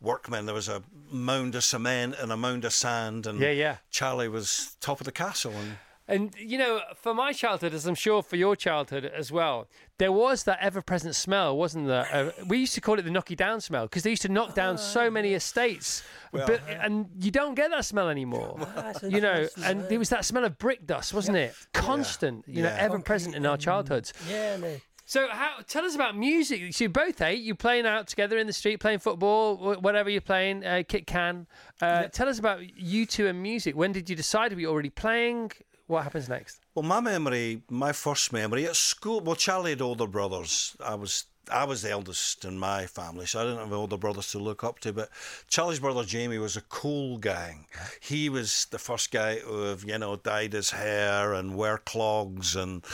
[0.00, 3.76] workmen, there was a mound of cement and a mound of sand, and Yeah, yeah.
[3.90, 5.52] Charlie was top of the castle.
[5.52, 5.76] And
[6.08, 10.10] And you know, for my childhood, as I'm sure for your childhood as well, there
[10.12, 12.06] was that ever-present smell, wasn't there?
[12.12, 14.54] Uh, we used to call it the knocky down smell because they used to knock
[14.54, 18.58] down so many estates, but, and you don't get that smell anymore.
[18.74, 19.86] that's you know, and yeah.
[19.86, 21.54] there was that smell of brick dust, wasn't it?
[21.72, 22.76] Constant, you know, Yeah.
[22.80, 24.12] ever-present in our childhoods.
[24.28, 24.76] yeah, no.
[25.04, 26.72] So, how tell us about music?
[26.74, 27.42] So, you're both eight.
[27.42, 31.46] You're playing out together in the street, playing football, whatever you're playing, uh, kick can.
[31.80, 33.76] Uh, Tell us about you two and music.
[33.76, 34.52] When did you decide?
[34.54, 35.52] Were you already playing?
[35.92, 36.60] What happens next?
[36.74, 39.20] well, my memory, my first memory at school.
[39.20, 40.74] Well, Charlie had older brothers.
[40.82, 41.26] I was.
[41.50, 44.62] I was the eldest in my family, so I didn't have older brothers to look
[44.64, 44.92] up to.
[44.92, 45.10] But
[45.48, 47.66] Charlie's brother Jamie was a cool gang.
[48.00, 52.84] He was the first guy who, you know, dyed his hair and wear clogs and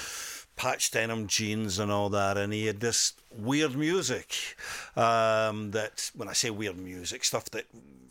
[0.58, 2.36] patch denim jeans and all that.
[2.36, 4.34] And he had this weird music
[4.96, 7.64] um, that, when I say weird music, stuff that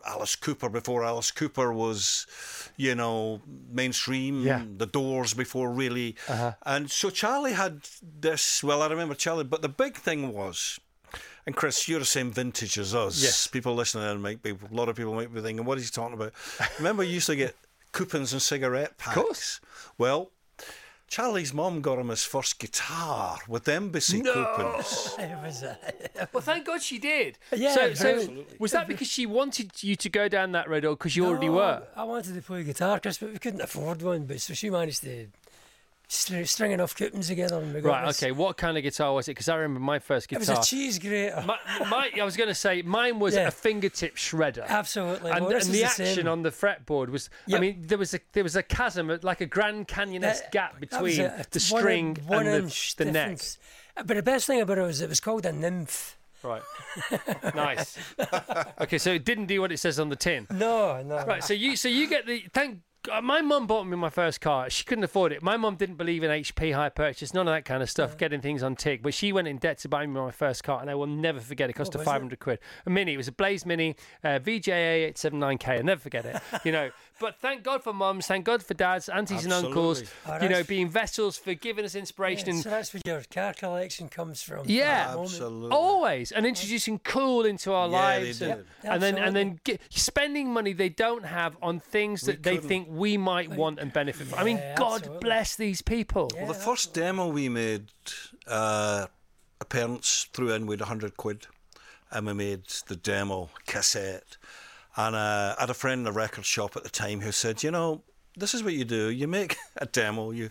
[0.06, 2.26] Alice Cooper, before Alice Cooper was,
[2.78, 4.64] you know, mainstream, Yeah.
[4.78, 6.16] the doors before really.
[6.66, 7.82] And so Charlie had
[8.22, 10.80] this, well, I remember Charlie, but the big thing was.
[11.46, 13.22] And Chris, you're the same vintage as us.
[13.24, 13.48] Yes.
[13.48, 15.92] People listening in might be, a lot of people might be thinking, what is he
[15.92, 16.34] talking about?
[16.78, 17.56] Remember, you used to get
[17.94, 19.18] coupons and cigarette packs.
[19.18, 19.62] Of course.
[19.98, 20.32] Well,
[21.08, 25.16] Charlie's mom got him his first guitar with embassy coupons.
[25.20, 25.76] It was, uh,
[26.34, 27.38] Well, thank God she did.
[27.56, 30.96] Yeah, So, so was that because she wanted you to go down that road, or
[30.96, 31.84] because you already were?
[31.96, 34.26] I wanted to play a guitar, Chris, but we couldn't afford one.
[34.26, 35.28] But so she managed to
[36.08, 37.58] string, off coupons together.
[37.58, 38.08] And Right.
[38.10, 38.32] Okay.
[38.32, 39.32] What kind of guitar was it?
[39.32, 40.42] Because I remember my first guitar.
[40.44, 41.44] It was a cheese grater.
[41.46, 41.58] my,
[41.90, 43.48] my, I was going to say mine was Yeah.
[43.48, 44.66] a fingertip shredder.
[44.68, 45.32] Absolutely.
[45.32, 47.30] And, Well, and the the action on the fretboard was.
[47.54, 51.20] I mean, there was a there was a chasm, like a Grand Canyon-esque gap between
[51.22, 53.14] a- the one string one and the, inch the neck.
[53.14, 53.58] difference.
[53.96, 56.18] But the best thing about it was it was called a nymph.
[56.44, 56.62] Right.
[57.56, 57.98] nice.
[58.80, 60.46] Okay, so it didn't do what it says on the tin.
[60.52, 61.26] No, no.
[61.26, 61.44] Right.
[61.44, 62.80] So you so you get the thank.
[63.08, 64.70] God, My mum bought me my first car.
[64.70, 65.42] She couldn't afford it.
[65.42, 68.42] My mum didn't believe in HP high purchase, none of that kind of stuff, getting
[68.42, 69.02] things on tick.
[69.02, 71.40] But she went in debt to buy me my first car, and I will never
[71.40, 71.74] forget it.
[71.74, 72.12] Cost her was it?
[72.12, 72.60] 500 quid.
[72.86, 73.14] A Mini.
[73.14, 75.78] It was a Blaze Mini, uh, VJA 879K.
[75.78, 76.42] I'll never forget it.
[76.66, 76.90] You know,
[77.20, 80.64] but thank God for mums, thank God for dads, aunties, and uncles, Oh, you know,
[80.64, 82.48] being vessels for giving us inspiration.
[82.48, 84.64] Yeah, and so that's where your car collection comes from.
[84.64, 85.16] from Yeah.
[85.20, 85.70] Absolutely.
[85.72, 88.50] Always and introducing cool into our Yeah, lives, did.
[88.50, 92.44] and, Yep, and then and then get, spending money they don't have on things that
[92.44, 94.40] they think we might want and benefit from.
[94.40, 95.20] I mean, God absolutely.
[95.28, 96.30] bless these people.
[96.34, 96.44] Yeah.
[96.44, 97.88] Well, the first demo we made,
[98.48, 99.08] uh,
[99.60, 101.48] our parents threw in with a hundred quid,
[102.12, 104.38] and we made the demo cassette.
[104.98, 107.62] And uh, I had a friend in a record shop at the time who said,
[107.64, 108.02] you know,
[108.36, 109.10] this is what you do.
[109.10, 110.50] You make a demo, you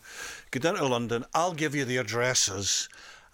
[0.53, 2.89] go down to London, I'll give you the addresses,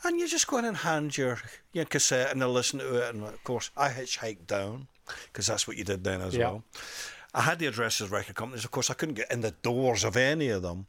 [0.04, 1.38] and you just go in and hand your,
[1.72, 3.14] your cassette and they'll listen to it.
[3.14, 4.88] And of course, I hitchhiked down,
[5.26, 6.44] because that's what you did then as Yeah.
[6.48, 6.64] well.
[7.34, 8.64] I had the addresses of record companies.
[8.64, 10.86] Of course, I couldn't get in the doors of any of them.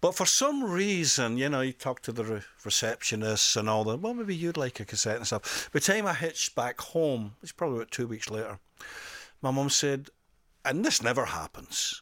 [0.00, 4.00] But for some reason, you know, you talk to the re- receptionists and all that.
[4.00, 5.70] Well, maybe you'd like a cassette and stuff.
[5.72, 8.58] By the time I hitched back home, it's probably about two weeks later,
[9.42, 10.08] my mum said,
[10.64, 12.00] and this never happens.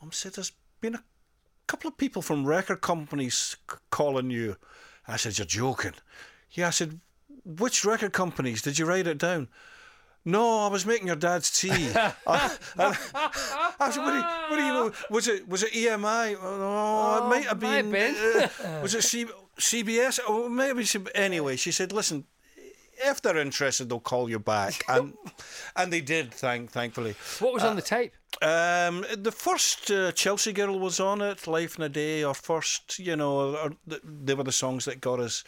[0.00, 1.02] Mum said, there's been a
[1.66, 4.56] couple of people from record companies c- calling you.
[5.06, 5.94] I said, you're joking.
[6.52, 7.00] Yeah, I said,
[7.44, 8.62] which record companies?
[8.62, 9.48] Did you write it down?
[10.24, 11.90] No, I was making your dad's tea.
[11.96, 12.12] I,
[12.78, 14.92] I- I said, what do, you, what do you know?
[15.10, 16.36] Was it was it EMI?
[16.40, 18.14] Oh, it might have might have been.
[18.14, 18.50] been.
[18.64, 19.26] uh, was it C,
[19.58, 20.20] CBS?
[20.28, 20.84] Oh, maybe.
[20.84, 22.24] C- Anyway, she said, listen.
[23.00, 25.14] If they're interested, they'll call you back, and
[25.76, 26.32] and they did.
[26.32, 27.14] Thank thankfully.
[27.38, 28.12] What was on the tape?
[28.42, 32.98] Um, the first uh, Chelsea Girl was on it, Life in a Day, or first,
[32.98, 35.42] you know, or th- they were the songs that got us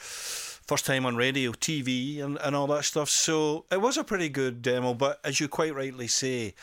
[0.71, 3.09] first time on radio, TV, and, and all that stuff.
[3.11, 6.55] So it was a pretty good demo, but as you quite rightly say,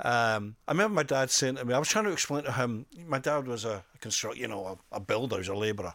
[0.00, 2.86] um, I remember my dad saying to me, I was trying to explain to him,
[3.06, 5.92] my dad was a construct, you know, a, a builder, he was a labourer.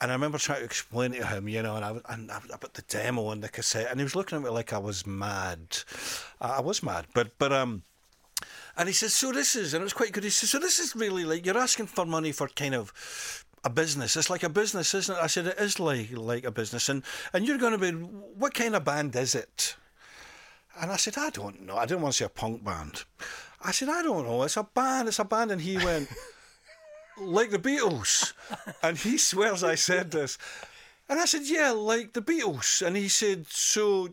[0.00, 2.38] And I remember trying to explain it to him, you know, and I and I,
[2.52, 5.06] about the demo and the cassette, and he was looking at me like I was
[5.06, 5.78] mad.
[6.40, 7.82] I I was mad, but but um,
[8.76, 10.24] and he says, so this is, and it was quite good.
[10.24, 12.92] He says, so this is really like you're asking for money for kind of
[13.64, 14.16] a business.
[14.16, 15.22] It's like a business, isn't it?
[15.22, 18.52] I said, it is like like a business, and and you're going to be, what
[18.52, 19.76] kind of band is it?
[20.78, 21.76] And I said, I don't know.
[21.76, 23.04] I didn't want to say a punk band.
[23.62, 24.42] I said, I don't know.
[24.42, 25.08] It's a band.
[25.08, 25.50] It's a band.
[25.50, 26.10] And he went,
[27.18, 28.32] like the Beatles.
[28.82, 30.38] And he swears I said this.
[31.08, 32.84] And I said, yeah, like the Beatles.
[32.84, 34.08] And he said, so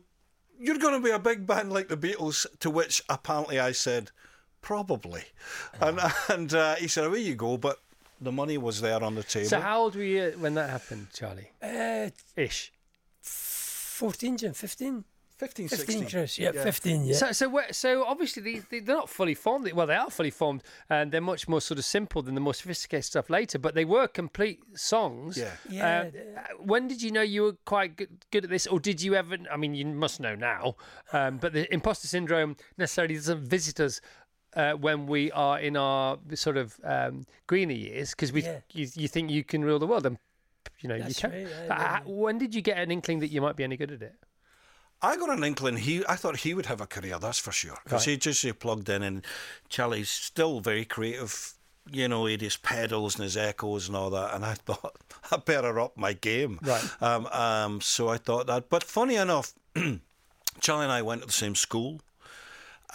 [0.59, 2.45] you're going to be a big band like the Beatles?
[2.59, 4.11] To which apparently I said,
[4.61, 5.23] probably.
[5.81, 7.57] And, and uh, he said, away you go.
[7.57, 7.79] But
[8.21, 9.49] the money was there on the table.
[9.49, 11.51] So how old were you when that happened, Charlie?
[11.61, 12.71] Uh, Ish.
[13.21, 15.03] 14, Jim, 15?
[15.37, 16.37] 15, 15, Chris.
[16.39, 17.15] Yeah, 15, yeah.
[17.15, 19.71] So, so, where- so obviously these they, they're not fully formed.
[19.73, 22.53] Well, they are fully formed, and they're much more sort of simple than the more
[22.53, 23.57] sophisticated stuff later.
[23.59, 25.37] But they were complete songs.
[25.37, 25.51] Yeah.
[25.69, 29.01] Yeah, Uh, when did you know you were quite good, good at this, or did
[29.01, 29.37] you ever?
[29.51, 30.75] I mean, you must know now.
[31.11, 34.01] Um, but the imposter syndrome necessarily doesn't visit us.
[34.55, 38.59] Uh, when we are in our sort of um, greener years, because we Yeah.
[38.71, 40.15] you, you think you can rule the world, and
[40.79, 41.31] you know That's you can.
[41.31, 43.77] right, yeah, yeah, uh, When did you get an inkling that you might be any
[43.77, 44.13] good at it?
[45.03, 45.77] I got an inkling.
[45.77, 47.19] He, I thought he would have a career.
[47.19, 47.77] That's for sure.
[47.83, 48.13] Because Right.
[48.13, 49.25] he just he plugged in, and
[49.69, 51.53] Charlie's still very creative.
[51.91, 54.33] You know, he had his pedals and his echoes and all that.
[54.33, 54.95] And I thought
[55.31, 56.59] I better up my game.
[56.63, 56.83] Right.
[57.01, 57.25] Um.
[57.27, 57.81] Um.
[57.81, 58.69] So I thought that.
[58.69, 59.53] But funny enough,
[60.61, 61.99] Charlie and I went to the same school,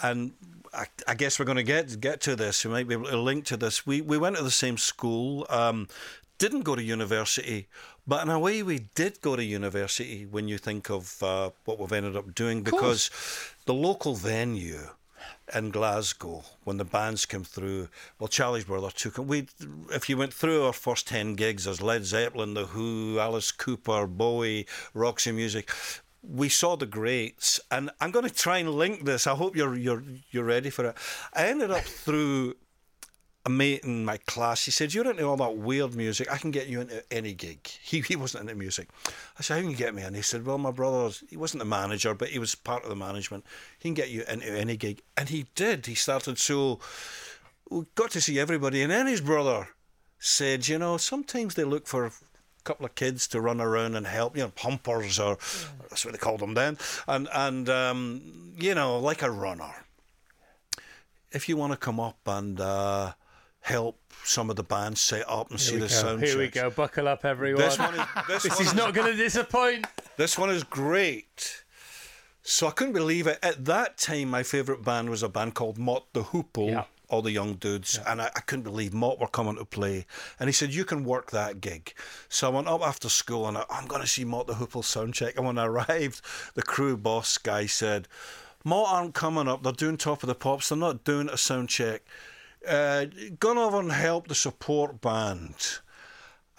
[0.01, 0.31] and
[0.73, 2.65] I, I guess we're going to get get to this.
[2.65, 3.85] We might be able to link to this.
[3.85, 5.45] We we went to the same school.
[5.49, 5.87] Um,
[6.39, 7.67] didn't go to university,
[8.09, 10.25] but in a way we did go to university.
[10.25, 13.09] When you think of uh, what we've ended up doing, because
[13.65, 14.89] the local venue
[15.53, 17.89] in Glasgow when the bands came through.
[18.17, 19.21] Well, Charlie's brother took it.
[19.21, 19.47] We,
[19.91, 24.07] if you went through our first ten gigs, as Led Zeppelin, The Who, Alice Cooper,
[24.07, 25.69] Bowie, Roxy Music.
[26.21, 29.25] We saw the greats, and I'm going to try and link this.
[29.25, 30.95] I hope you're you're you're ready for it.
[31.33, 32.55] I ended up through
[33.45, 34.65] a mate in my class.
[34.65, 36.31] He said, "You're into all that weird music.
[36.31, 38.89] I can get you into any gig." He he wasn't into music.
[39.37, 41.59] I said, "How can you get me?" And he said, "Well, my brother, He wasn't
[41.59, 43.45] the manager, but he was part of the management.
[43.77, 45.85] He can get you into any gig." And he did.
[45.85, 46.37] He started.
[46.37, 46.79] So
[47.69, 48.81] we got to see everybody.
[48.81, 49.69] And then his brother
[50.19, 52.11] said, "You know, sometimes they look for." a
[52.65, 55.37] Couple of kids to run around and help, you know, pumpers or
[55.89, 59.73] that's what they called them then, and and um, you know, like a runner
[61.31, 63.13] if you want to come up and uh,
[63.61, 65.95] help some of the bands set up and see Here the we go.
[65.95, 66.69] sound Here we go.
[66.69, 67.61] Buckle up, everyone.
[67.61, 69.85] This one is this, This one is not going to disappoint.
[70.17, 71.63] This one is great.
[72.43, 73.37] So I couldn't believe it.
[73.43, 76.69] At that time, my favourite band was a band called Mott the Hoople.
[76.71, 76.83] Yeah.
[77.09, 80.05] All the young dudes, and I, I couldn't believe Mott were coming to play.
[80.39, 81.95] And he said, "You can work that gig."
[82.29, 84.83] So I went up after school, and I, I'm going to see Mott the Hoople
[84.85, 85.35] sound check.
[85.35, 86.21] And when I arrived,
[86.53, 88.07] the crew boss guy said,
[88.63, 89.63] "Mott aren't coming up.
[89.63, 90.69] They're doing Top of the Pops.
[90.69, 92.03] They're not doing a sound check.
[92.67, 93.05] Uh,
[93.39, 95.79] gone over and help the support band."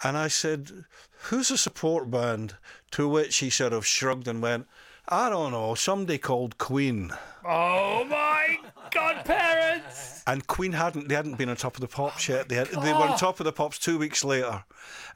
[0.03, 0.85] And I said,
[1.25, 2.55] Who's the support band?
[2.91, 4.67] To which he sort of shrugged and went,
[5.07, 7.11] I don't know, somebody called Queen.
[7.43, 8.57] Oh my
[8.91, 10.23] God, parents!
[10.27, 12.49] And Queen hadn't they hadn't been on top of the pops yet.
[12.49, 14.63] They had, they were on top of the pops two weeks later.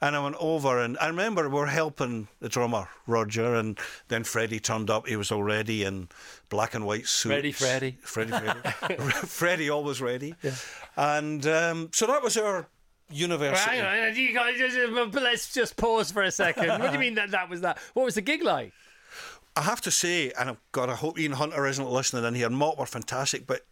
[0.00, 4.24] And I went over and I remember we were helping the drummer, Roger, and then
[4.24, 5.06] Freddie turned up.
[5.06, 6.08] He was already in
[6.50, 7.32] black and white suits.
[7.32, 7.98] Freddie, Freddie.
[8.02, 8.96] Freddie, Freddie.
[9.12, 10.34] Freddie always ready.
[10.96, 12.68] And um, so that was our
[13.10, 13.76] university.
[13.76, 14.56] Hang on, you guys,
[15.14, 16.68] let's just pause for a second.
[16.80, 17.78] What do you mean that that was that?
[17.94, 18.72] What was the gig like?
[19.56, 22.50] I have to say, and I've got, I hope Ian Hunter isn't listening in here.
[22.50, 23.62] Mott were fantastic, but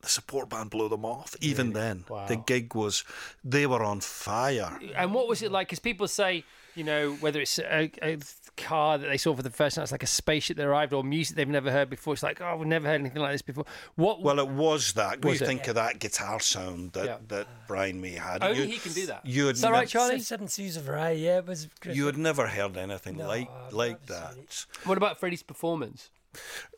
[0.00, 1.34] the support band blew them off.
[1.40, 2.26] Even then, Wow.
[2.26, 3.04] the gig was,
[3.44, 4.78] they were on fire.
[4.96, 5.68] And what was it like?
[5.68, 8.18] Because people say you know, whether it's a, a
[8.56, 11.02] car that they saw for the first time, it's like a spaceship that arrived, or
[11.04, 12.14] music they've never heard before.
[12.14, 13.64] It's like, oh, we've never heard anything like this before.
[13.96, 14.22] What?
[14.22, 15.22] Well, it was that.
[15.22, 15.48] When Was you it?
[15.48, 17.16] think of that guitar sound that, Yeah.
[17.28, 18.42] that Brian May had.
[18.42, 19.24] Only you, he can do that.
[19.26, 20.20] You had Is that right, Charlie?
[20.20, 21.96] Seven Seas of Rhye, yeah, it was great.
[21.96, 24.34] You had never heard anything No, like I've like that.
[24.34, 26.10] seen What about Freddie's performance?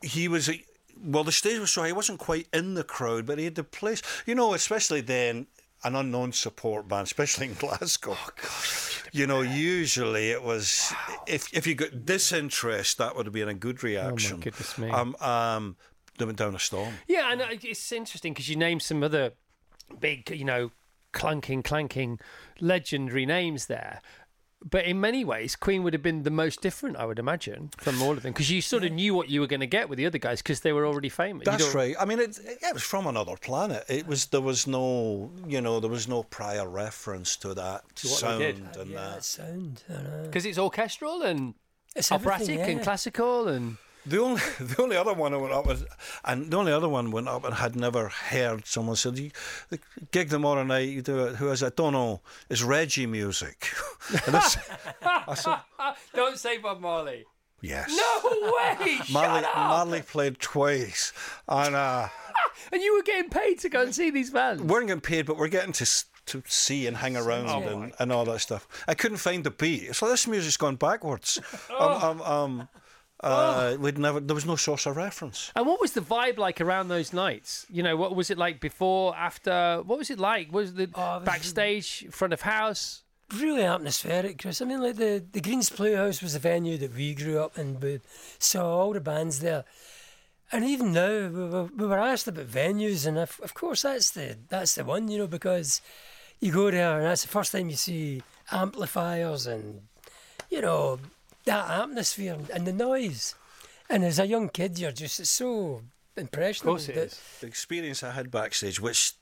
[0.03, 0.49] He was.
[0.49, 0.65] a-
[1.03, 3.65] Well, the stage was so he wasn't quite in the crowd, but he had the
[3.65, 4.01] place.
[4.27, 5.47] You know, especially then,
[5.85, 8.17] an unknown support band, especially in Glasgow.
[8.19, 9.03] Oh gosh.
[9.13, 10.93] You know, usually it was
[11.27, 14.35] if if you got disinterest, that would have been a good reaction.
[14.35, 14.91] Oh, my goodness me.
[14.91, 15.77] Um, um,
[16.19, 16.95] they went down a storm.
[17.07, 19.33] Yeah, and uh, it's interesting because you name some other
[20.01, 20.71] big, you know,
[21.13, 22.19] clunking, clanking,
[22.61, 24.01] legendary names there.
[24.69, 28.01] But in many ways, Queen would have been the most different, I would imagine, from
[28.03, 29.99] all of them, because you sort of knew what you were going to get with
[29.99, 31.45] the other guys because they were already famous.
[31.45, 31.95] That's right.
[32.01, 33.85] I mean, it, it was from another planet.
[33.91, 38.09] It was there was no, you know, there was no prior reference to that To
[38.09, 38.77] what they sound did.
[38.81, 39.15] and yeah, that.
[39.17, 39.83] that sound.
[40.25, 41.55] Because it's orchestral and
[41.95, 45.67] It's operatic everything, and classical and The only the only other one I went up
[45.67, 45.87] with,
[46.25, 48.67] and the only other one went up and had never heard.
[48.67, 49.31] Someone said, "You
[49.71, 49.79] the
[50.11, 50.89] gig tomorrow night.
[50.89, 51.37] You do it.
[51.37, 51.67] Who is it?
[51.67, 52.21] I don't know.
[52.51, 53.69] It's reggae music."
[54.27, 54.59] this,
[55.03, 55.57] I said,
[56.15, 57.25] don't say Bob Marley.
[57.63, 58.99] "Yes." No way!
[59.11, 59.43] Marley!
[59.55, 61.13] Marley played twice,
[61.49, 62.09] and uh,
[62.73, 64.63] And you were getting paid to go and see these bands.
[64.63, 65.87] we weren't getting paid, but we're getting to
[66.27, 68.67] to see and hang around Oh, and, and all that stuff.
[68.89, 71.39] I couldn't find the beat, so this music's gone backwards.
[71.79, 72.69] Um, um, um,
[73.25, 74.21] uh, we'd never.
[74.21, 75.51] There was no source of reference.
[75.57, 77.67] And what was the vibe like around those nights?
[77.71, 79.83] You know, what was it like before, after?
[79.85, 80.53] What was it like?
[80.53, 83.01] Was the Oh, it was- backstage, front of house?
[83.35, 84.61] really atmospheric, Chris.
[84.61, 87.81] I mean, like the the Greens Playhouse was the venue that we grew up in.
[87.81, 88.01] We
[88.39, 89.65] saw all the bands there,
[90.53, 94.11] and even now we were, we were asked about venues, and of, of course that's
[94.11, 95.81] the that's the one, you know, because
[96.41, 99.81] you go there and that's the first time you see amplifiers and
[100.51, 100.99] you know
[101.45, 103.35] that atmosphere and the noise.
[103.91, 105.83] And as a young kid, you're just so
[106.17, 106.77] impressionable.
[106.77, 107.21] Of it that- is.
[107.41, 109.13] The experience I had backstage, which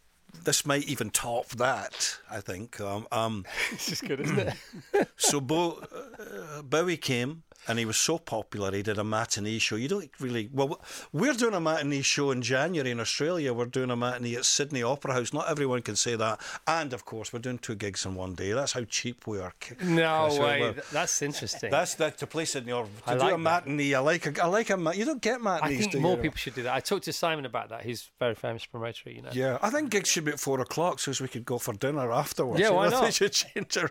[0.44, 2.80] this might even top that, I think.
[2.80, 5.08] Um, um, This is good, isn't it?
[5.16, 5.82] so Bo,
[6.18, 9.76] uh, Bowie came and he was so popular, he did a matinee show.
[9.76, 10.48] You don't really.
[10.52, 10.80] Well,
[11.12, 13.52] we're doing a matinee show in January in Australia.
[13.52, 15.32] We're doing a matinee at Sydney Opera House.
[15.32, 16.40] Not everyone can say that.
[16.66, 18.52] And of course, we're doing two gigs in one day.
[18.52, 19.52] That's how cheap we are.
[19.82, 20.74] No Chris, way.
[20.92, 21.70] That's interesting.
[21.70, 22.90] That's that to play Sydney Opera.
[23.06, 23.38] To I do like a that.
[23.38, 24.92] matinee, I like a, I like a.
[24.96, 25.86] You don't get matinees.
[25.86, 26.22] I think more you?
[26.22, 26.74] people should do that.
[26.74, 27.82] I talked to Simon about that.
[27.82, 29.30] He's very famous promoter, you know.
[29.32, 31.72] Yeah, I think gigs should be at four o'clock so as we could go for
[31.74, 32.60] dinner afterwards.
[32.60, 33.04] Yeah, You why know, not?
[33.04, 33.90] They should change it.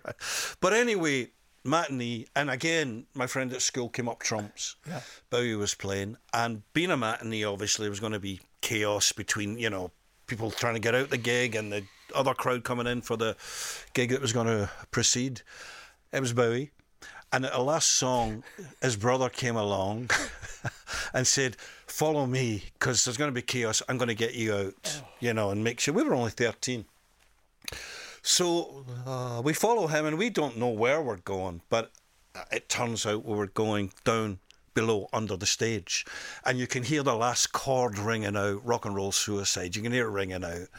[0.60, 1.29] But anyway,
[1.63, 4.76] matinee, and again, my friend at school came up trumps.
[4.88, 5.02] Yeah.
[5.30, 9.58] Bowie was playing, and being a matinee, obviously, it was going to be chaos between,
[9.58, 9.91] you know,
[10.28, 11.84] people trying to get out the gig and the
[12.15, 13.36] other crowd coming in for the
[13.93, 15.41] gig that was going to proceed.
[16.12, 16.71] It was Bowie.
[17.34, 18.43] And at the last song,
[18.82, 20.10] his brother came along
[21.13, 21.56] and said,
[21.88, 23.82] Follow me, because there's going to be chaos.
[23.88, 25.08] I'm going to get you out, oh.
[25.19, 25.93] you know, and make sure.
[25.93, 26.86] We were only 13.
[28.32, 31.91] So uh, we follow him, and we don't know where we're going, but
[32.50, 34.39] it turns out we were going down
[34.74, 36.06] below under the stage.
[36.46, 39.76] And you can hear the last chord ringing out, rock and roll suicide.
[39.76, 40.70] You can hear it ringing out.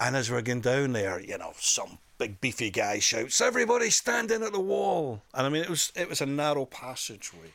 [0.00, 4.42] And as we're going down there, you know, some big beefy guy shouts, "Everybody standing
[4.42, 7.52] at the wall!" And I mean, it was it was a narrow passageway.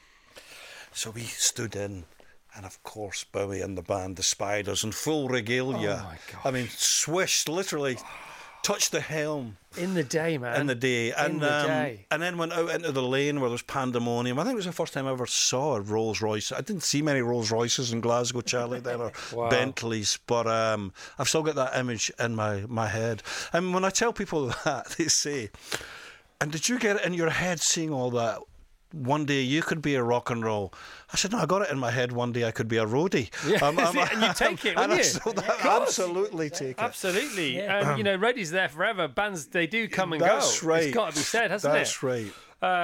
[0.93, 2.05] So we stood in,
[2.55, 6.07] and of course Bowie and the band, the Spiders, in full regalia.
[6.07, 6.39] Oh.
[6.45, 7.97] I mean, swished, literally
[8.67, 10.59] touched the helm In the day, man.
[10.59, 12.05] in the day, and the um, day.
[12.11, 14.37] and then went out into the lane where there's pandemonium.
[14.37, 16.51] I think it was the first time I ever saw a Rolls Royce.
[16.51, 19.49] I didn't see many Rolls Royces in Glasgow, Charlie, then or Wow.
[19.49, 23.23] Bentleys, but um, I've still got that image in my my head.
[23.53, 25.49] And when I tell people that, they say,
[26.41, 28.39] "And did you get it in your head seeing all that?"
[28.93, 30.73] One day you could be a rock and roll.
[31.11, 32.11] I said, no, I got it in my head.
[32.11, 33.29] One day I could be a roadie.
[33.61, 35.19] Um, Yeah, and you take it, wouldn't you?
[35.19, 35.65] course.
[35.65, 36.79] absolutely take it.
[36.79, 37.59] Absolutely.
[37.61, 39.07] And, you know, Reddy's there forever.
[39.07, 40.67] Bands, they do come and That's go.
[40.67, 40.83] right.
[40.85, 42.01] It's got to be said, hasn't That's it?
[42.01, 42.33] That's right.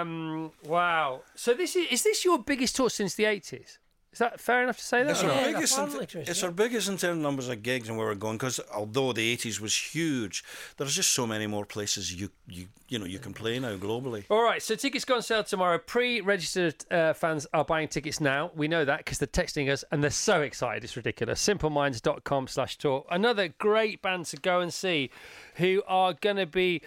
[0.01, 1.21] Um, wow.
[1.35, 3.77] So this is, is this your biggest tour since the 80s?
[4.13, 5.09] Is that fair enough to say that?
[5.09, 5.29] It's our?
[5.31, 5.75] Yeah, biggest.
[5.77, 6.45] in- apparently, it's yeah.
[6.45, 8.37] our biggest in terms of numbers of gigs and where we're going.
[8.37, 10.43] Because although the '80s was huge,
[10.77, 14.25] there's just so many more places you you you know you can play now globally.
[14.29, 15.79] All right, so tickets go on sale tomorrow.
[15.79, 18.51] Pre-registered uh, fans are buying tickets now.
[18.55, 20.83] We know that because they're texting us and they're so excited.
[20.83, 21.43] It's ridiculous.
[21.43, 23.05] Simpleminds.com slash tour.
[23.09, 25.09] Another great band to go and see
[25.55, 26.83] who are going to be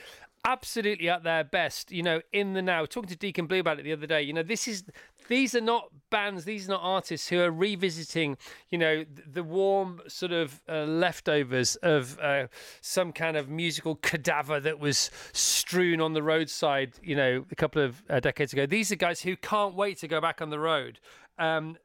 [0.47, 2.87] absolutely at their best, you know, in the now.
[2.87, 4.85] Talking to Deacon Blue about it the other day, you know, this is
[5.29, 8.37] these are not bands, these are not artists who are revisiting,
[8.71, 12.47] you know, the warm sort of uh, leftovers of uh,
[12.81, 17.83] some kind of musical cadaver that was strewn on the roadside, you know, a couple
[17.83, 18.67] of uh, decades ago.
[18.67, 21.01] These are guys who can't wait to go back on the road.
[21.39, 21.77] Um,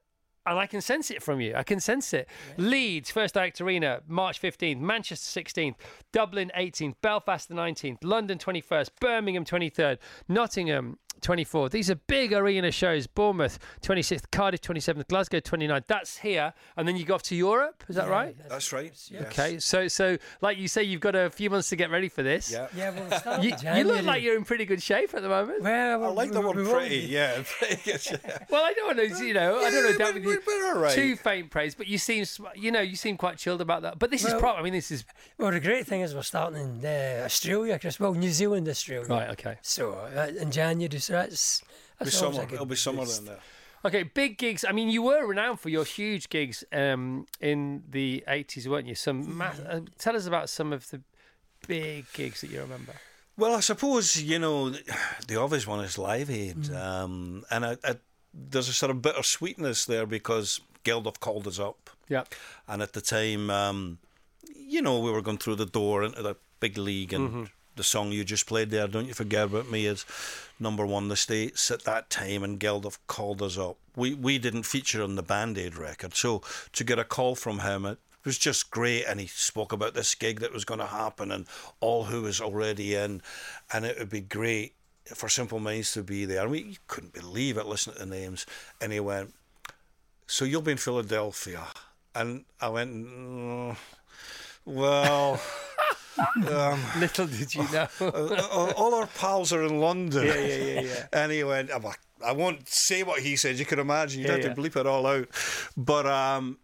[0.45, 1.53] and I can sense it from you.
[1.55, 2.27] I can sense it.
[2.57, 4.79] Leeds, First Direct Arena, March 15th.
[4.79, 5.75] Manchester 16th.
[6.11, 6.95] Dublin 18th.
[7.01, 7.99] Belfast the 19th.
[8.03, 8.89] London 21st.
[8.99, 9.99] Birmingham 23rd.
[10.27, 11.71] Nottingham 24th.
[11.71, 13.07] These are big arena shows.
[13.07, 14.31] Bournemouth 26th.
[14.31, 15.07] Cardiff 27th.
[15.07, 15.85] Glasgow 29th.
[15.87, 16.53] That's here.
[16.77, 17.83] And then you go off to Europe.
[17.87, 18.35] Is that right?
[18.49, 18.91] That's right.
[19.09, 19.21] yes.
[19.27, 19.59] Okay.
[19.59, 22.51] So, so like you say, you've got a few months to get ready for this.
[22.51, 22.67] Yeah.
[22.75, 22.91] Yeah,
[23.25, 25.61] well, You, you look like you're in pretty good shape at the moment.
[25.63, 26.97] Well, I like the we- word we won't pretty.
[26.99, 27.43] Yeah.
[27.59, 28.19] pretty good.
[28.49, 30.73] Well, I don't want to, you know, I don't want to doubt with you we're
[30.75, 30.93] all right.
[30.93, 33.99] too faint praise, but you seem, you know, you seem quite chilled about that.
[33.99, 34.59] But this is Well- proper.
[34.59, 35.05] I mean, this is
[35.37, 37.99] Well, the great thing is we're starting in uh, Australia, Chris.
[37.99, 39.07] Well, New Zealand, Australia.
[39.07, 39.29] right.
[39.31, 39.57] Okay.
[39.61, 41.61] So uh, in January, so that's
[41.99, 42.45] It'll be that's always a summer.
[42.47, 43.19] good It'll be summer boost.
[43.19, 43.39] in there.
[43.83, 44.63] Okay, big gigs.
[44.67, 48.95] I mean, you were renowned for your huge gigs um, in the eighties, weren't you?
[48.95, 49.37] Some.
[49.37, 51.01] Ma- uh, tell us about some of the
[51.67, 52.93] big gigs that you remember.
[53.37, 54.69] Well, I suppose you know
[55.27, 57.95] the obvious one is Live Aid, um, and I, I,
[58.33, 62.23] there's a sort of bitter sweetness there because Geldof called us up, Yeah.
[62.67, 63.97] and at the time, um,
[64.55, 68.11] you know, we were going through the door into the big league, and the song
[68.11, 70.05] you just played there, "Don't You Forget About Me," is
[70.59, 73.77] number one in the states at that time, and Geldof called us up.
[73.95, 76.41] We we didn't feature on the Band Aid record, so
[76.73, 79.05] to get a call from him, it was just great.
[79.05, 81.47] And he spoke about this gig that was going to happen, and
[81.79, 83.21] all who was already in,
[83.73, 84.75] and it would be great
[85.13, 86.43] for Simple Minds to be there.
[86.43, 88.45] And we couldn't believe it, listening to the names,
[88.79, 89.33] and he went,
[90.27, 91.67] "So you'll be in Philadelphia,"
[92.13, 93.77] and I went, "Mm,
[94.65, 95.41] "Well."
[96.49, 97.87] um, Little did you know.
[98.01, 100.25] uh, all our pals are in London.
[100.27, 101.07] Yeah, yeah, yeah, yeah.
[101.13, 103.57] and he went, I'm like, I won't say what he said.
[103.57, 104.21] You can imagine.
[104.21, 104.53] You'd Yeah, have yeah.
[104.53, 105.27] to bleep it all out.
[105.77, 106.57] But um,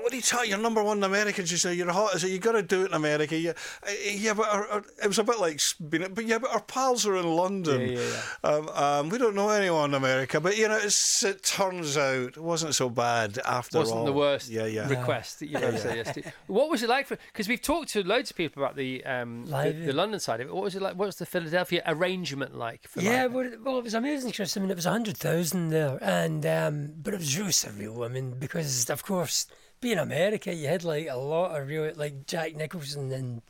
[0.00, 1.40] what do you tell you're number one in America?
[1.42, 2.14] You say you're hot.
[2.14, 3.36] I said you got to do it in America.
[3.36, 3.52] Yeah,
[3.86, 6.60] uh, yeah, but our, our, it was a bit like being, but yeah, but our
[6.60, 7.80] pals are in London.
[7.80, 11.42] Yeah, yeah, Um, um, we don't know anyone in America, but you know, it's, it
[11.42, 14.04] turns out it wasn't so bad after Wasn't all.
[14.04, 14.88] the worst Yeah, yeah.
[14.88, 16.22] request that you've ever said yes to.
[16.46, 17.16] What was it like for?
[17.32, 20.48] Because we've talked to loads of people about the um, the, the London side of
[20.48, 20.54] it.
[20.54, 20.96] What was it like?
[20.96, 22.86] What was the Philadelphia arrangement like?
[22.88, 24.56] For Yeah, well, it- well, it was amazing, Chris.
[24.56, 28.04] I mean, it was hundred thousand there, and um, but it was really surreal.
[28.04, 29.43] I mean, because of course,
[29.80, 33.42] being America, you had like a lot of real, like Jack Nicholson and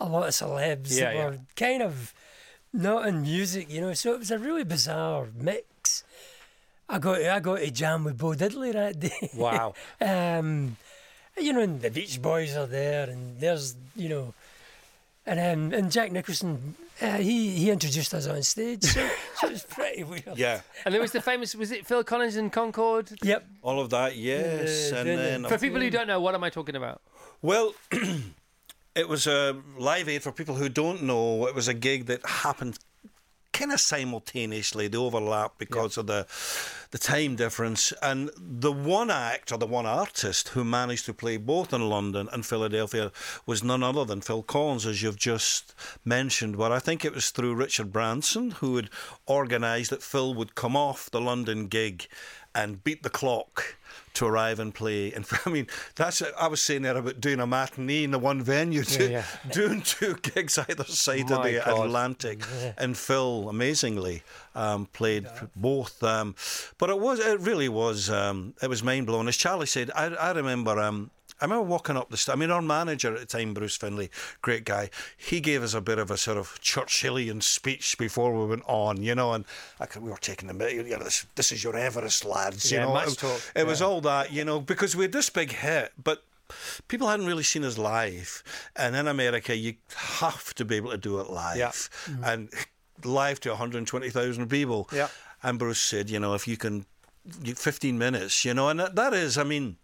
[0.00, 1.24] a lot of celebs Yeah, that yeah.
[1.26, 2.12] were kind of
[2.72, 3.94] not in music, you know.
[3.94, 6.04] So it was a really bizarre mix.
[6.88, 9.30] I got I got to jam with Bo Diddley that day.
[9.34, 9.74] Wow.
[10.00, 10.76] um,
[11.38, 14.34] you know, and the Beach Boys are there, and there's you know,
[15.26, 19.52] and um, and Jack Nicholson, uh, he he introduced us on stage, so, so it
[19.52, 20.36] was pretty weird.
[20.36, 21.54] Yeah, And there was the famous.
[21.54, 23.10] Was it Phil Collins and Concorde?
[23.22, 23.46] Yep.
[23.62, 24.16] all of that.
[24.16, 27.00] Yes, Uh, and then- then For people who don't know, what am I talking about?
[27.42, 27.74] Well,
[28.94, 31.46] it was a live aid for people who don't know.
[31.46, 32.78] It was a gig that happened
[33.58, 34.86] kind of simultaneously.
[34.86, 36.26] They overlap because of the
[36.90, 37.92] the time difference.
[38.00, 42.28] And the one act or the one artist who managed to play both in London
[42.32, 43.12] and Philadelphia
[43.44, 46.56] was none other than Phil Collins, as you've just mentioned.
[46.56, 48.90] But I think it was through Richard Branson who had
[49.28, 52.06] organised that Phil would come off the London gig
[52.58, 53.76] and beat the clock
[54.14, 55.12] to arrive and play.
[55.12, 58.42] And I mean, that's I was saying there about doing a matinee in the one
[58.42, 59.24] venue, to, yeah.
[59.52, 61.86] doing two gigs either side of the God.
[61.86, 62.42] Atlantic.
[62.76, 64.22] And Phil amazingly
[64.54, 66.02] um, played both.
[66.02, 66.34] Um,
[66.78, 69.28] but it was, it really was, um, it was mind blowing.
[69.28, 71.10] As Charlie said, I, I remember.
[71.40, 74.10] I remember walking up the st- I mean, our manager at the time, Bruce Findlay,
[74.42, 74.90] great guy.
[75.16, 79.02] He gave us a bit of a sort of Churchillian speech before we went on,
[79.02, 79.44] you know, and
[79.78, 82.70] I could, we were taking the you know, this, this is your Everest, lads.
[82.72, 85.30] You Yeah, know, it, talk, it was all that, you know, because we had this
[85.30, 86.24] big hit, but
[86.88, 88.42] people hadn't really seen us live.
[88.74, 91.56] And in America, you have to be able to do it live.
[91.56, 91.68] Yeah.
[91.68, 92.24] Mm-hmm.
[92.24, 92.48] And
[93.04, 94.88] live to 120,000 people.
[94.92, 95.08] Yeah.
[95.42, 96.84] And Bruce said, you know, if you can,
[97.44, 99.76] 15 minutes, you know, and that, that is, I mean,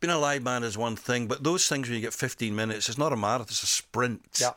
[0.00, 2.88] being a live band is one thing, but those things when you get 15 minutes,
[2.88, 4.38] it's not a marathon, it's a sprint.
[4.40, 4.50] Yeah.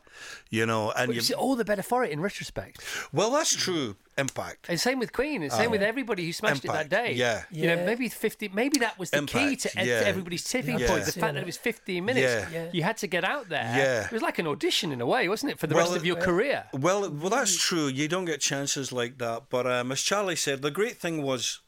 [0.50, 2.84] You know, and you, you see, all the better for it in retrospect.
[3.14, 3.96] well, that's true.
[4.18, 4.68] Impact.
[4.68, 7.14] And same with Queen, and same with everybody who smashed Impact, it that day.
[7.14, 7.44] yeah.
[7.52, 10.02] You know, maybe 50, maybe that was the key to, yeah.
[10.02, 10.88] to everybody's tipping Yeah.
[10.88, 11.06] point.
[11.06, 12.52] The fact that it was 15 minutes.
[12.52, 12.64] Yeah.
[12.66, 12.70] Yeah.
[12.74, 13.64] You had to get out there.
[13.64, 14.06] Yeah.
[14.06, 16.06] It was like an audition in a way, wasn't it, for the Well, rest of
[16.06, 16.66] your uh, career?
[16.74, 17.88] Well, well, that's true.
[17.88, 19.44] You don't get chances like that.
[19.50, 21.62] But um, as Charlie said, the great thing was,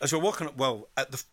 [0.00, 1.26] as we're walking, well, at the f-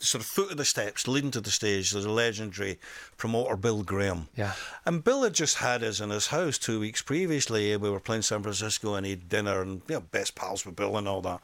[0.00, 2.78] sort of foot of the steps leading to the stage, there's a legendary
[3.16, 4.28] promoter, Bill Graham.
[4.36, 4.54] Yeah.
[4.84, 7.76] And Bill had just had us in his house two weeks previously.
[7.76, 10.76] We were playing San Francisco and he had dinner and you know, best pals with
[10.76, 11.40] Bill and all that.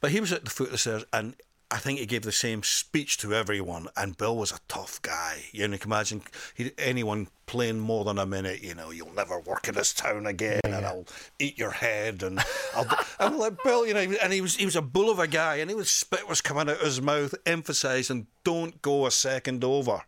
[0.00, 1.34] But he was at the foot of the stairs, and
[1.70, 3.88] I think he gave the same speech to everyone.
[3.96, 5.44] And Bill was a tough guy.
[5.52, 6.22] You know, you can imagine
[6.54, 8.62] he, anyone playing more than a minute.
[8.62, 11.04] You know, you'll never work in this town again, and I'll
[11.38, 12.22] eat your head.
[12.22, 12.40] And
[12.76, 12.86] I'll,
[13.18, 15.56] and like Bill, you know, and he was he was a bull of a guy,
[15.56, 19.64] and he was spit was coming out of his mouth, emphasising, "Don't go a second
[19.64, 20.02] over."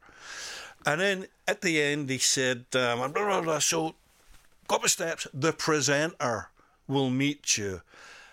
[0.87, 3.95] And then at the end, he said, um, blah, blah, blah, "So,
[4.67, 5.27] go up the steps.
[5.35, 6.49] The presenter
[6.89, 7.83] will meet you."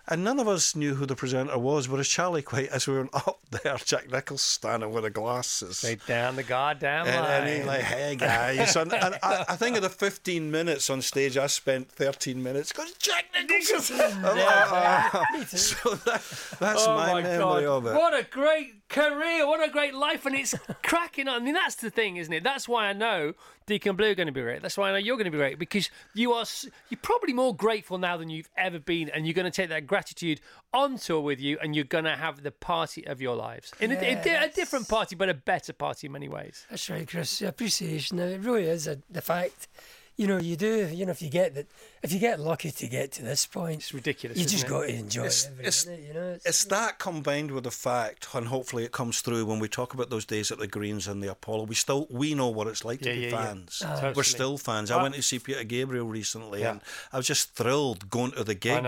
[0.09, 3.09] And none of us knew who the presenter was, whereas Charlie quite, as we went
[3.13, 5.79] up there, Jack Nicholson standing with the glasses.
[5.79, 7.41] Straight down the goddamn And, line.
[7.43, 8.75] and he's like, hey guys.
[8.75, 12.71] and and I, I think of the 15 minutes on stage, I spent 13 minutes
[12.71, 13.99] going, Jack Nicholson.
[14.01, 16.21] I'm like, "Ah." so that,
[16.59, 17.63] that's oh my, my memory God.
[17.65, 17.93] of it.
[17.93, 21.41] What a great career, what a great life, and it's cracking on.
[21.41, 22.43] I mean, that's the thing, isn't it?
[22.43, 23.33] That's why I know
[23.65, 24.61] Deacon Blue are going to be great.
[24.61, 26.45] That's why I know you're going to be great because you are
[26.89, 29.87] you're probably more grateful now than you've ever been, and you're going to take that
[29.97, 30.39] gratitude
[30.73, 33.91] on tour with you, and you're going to have the party of your lives in
[33.91, 36.65] a, a a different party, but a better party in many ways.
[36.69, 37.41] That's right, Chris.
[37.41, 38.19] Appreciation.
[38.19, 39.67] It really is a, the fact.
[40.19, 40.87] You know, you do.
[40.91, 41.67] You know, if you get that,
[42.01, 44.37] if you get lucky to get to this point, It's ridiculous.
[44.39, 44.69] you just it?
[44.69, 46.05] got to enjoy It's- it every it's- minute.
[46.07, 49.67] You know, It's that combined with the fact, and hopefully it comes through when we
[49.67, 51.63] talk about those days at the Greens and the Apollo.
[51.65, 53.37] We still we know what it's like to be yeah, yeah.
[53.45, 53.81] fans.
[53.85, 53.93] Ah.
[53.95, 54.13] Totally.
[54.17, 54.89] We're still fans.
[54.89, 56.71] I went to see Peter Gabriel recently, Yeah.
[56.71, 56.81] and
[57.13, 58.83] I was just thrilled going to the gig.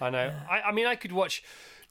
[0.00, 0.32] I know.
[0.50, 0.58] I.
[0.58, 1.42] I, I mean, I could watch.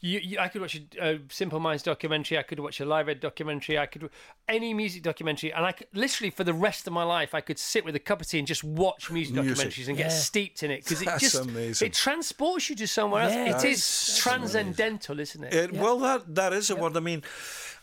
[0.01, 2.38] You, you, I could watch a, a Simple Minds documentary.
[2.38, 3.80] I could watch a Live Aid documentary.
[3.80, 4.10] I could
[4.47, 7.58] any music documentary, and I could literally for the rest of my life, I could
[7.58, 9.68] sit with a cup of tea and just watch music, Music.
[9.68, 11.88] documentaries and get steeped in it because it just amazing.
[11.88, 13.64] it transports you to somewhere Yeah, else.
[13.64, 15.53] It is transcendental, isn't it?
[15.53, 16.95] It, Well, that that is a word.
[16.97, 17.24] I mean,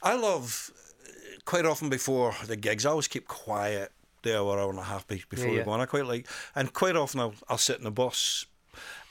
[0.02, 0.70] I love
[1.44, 2.86] quite often before the gigs.
[2.86, 3.90] I always keep quiet
[4.22, 5.80] the hour, hour and a half before Yeah, we go on.
[5.80, 8.46] I quite like, and quite often I'll, I'll sit in the bus,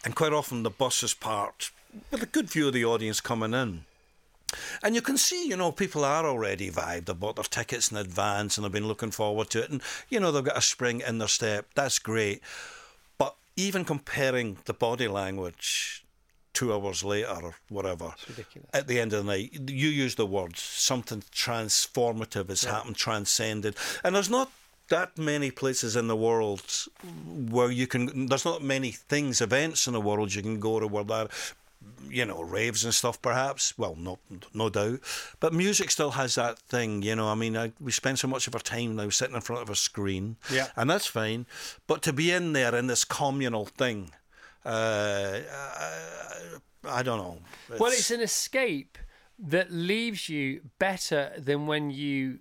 [0.03, 1.71] and quite often the bus is parked
[2.09, 3.85] with a good view of the audience coming in.
[4.83, 7.05] And you can see, you know, people are already vibed.
[7.05, 9.69] They've bought their tickets in advance and they've been looking forward to it.
[9.69, 11.67] And, you know, they've got a spring in their step.
[11.75, 12.41] That's great.
[13.17, 16.03] But even comparing the body language
[16.53, 18.69] two hours later or whatever, ridiculous.
[18.73, 23.75] at the end of the night, you use the words something transformative has happened, transcended.
[24.03, 24.51] And there's not
[24.91, 26.63] that many places in the world
[27.25, 30.87] where you can, there's not many things, events in the world you can go to
[30.87, 31.31] where that
[32.09, 33.75] you know, raves and stuff, perhaps.
[33.77, 34.19] Well, no,
[34.53, 34.99] no doubt.
[35.39, 37.27] But music still has that thing, you know.
[37.27, 39.69] I mean, I, we spend so much of our time now sitting in front of
[39.69, 40.67] a screen, Yeah.
[40.75, 41.45] and that's fine.
[41.87, 44.11] But to be in there in this communal thing,
[44.65, 46.39] uh, I,
[46.99, 47.39] I don't know.
[47.79, 48.97] Well, it's an escape
[49.39, 52.39] that leaves you better than when you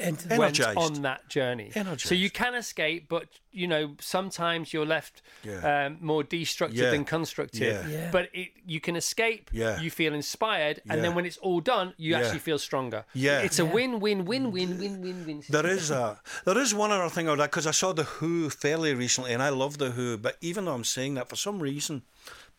[0.00, 0.78] Into went Energised.
[0.78, 1.70] on that journey.
[1.98, 5.86] So you can escape, but you know sometimes you're left Yeah.
[5.86, 6.90] um, more destructive Yeah.
[6.90, 7.62] than constructive.
[7.62, 7.88] Yeah.
[7.96, 8.10] Yeah.
[8.10, 9.50] But it, you can escape.
[9.52, 9.80] Yeah.
[9.80, 11.16] You feel inspired, and then Yeah.
[11.16, 12.20] when it's all done, you Yeah.
[12.20, 13.04] actually feel stronger.
[13.12, 13.40] Yeah.
[13.40, 15.42] It's a win, win, win, win, win, win, win.
[15.48, 18.04] There is a there is one other thing I would like because I saw the
[18.04, 20.16] Who fairly recently, and I love the Who.
[20.16, 22.02] But even though I'm saying that, for some reason,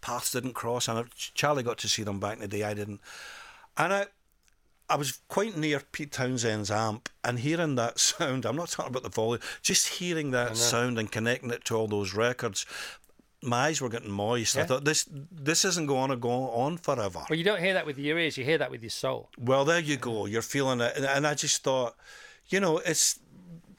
[0.01, 2.63] paths didn't cross, and I- Charlie got to see them back in the day.
[2.63, 3.01] I didn't,
[3.77, 4.05] and I.
[4.91, 8.45] I was quite near Pete Townshend's amp and hearing that sound.
[8.45, 11.87] I'm not talking about the volume, just hearing that sound and connecting it to all
[11.87, 12.65] those records.
[13.43, 14.55] My eyes were getting moist.
[14.57, 17.23] I thought this this isn't going to go on forever.
[17.29, 19.29] Well, you don't hear that with your ears; you hear that with your soul.
[19.39, 20.27] Well, there you go.
[20.27, 21.95] You're feeling it, and- and I just thought,
[22.49, 23.17] you know, it's,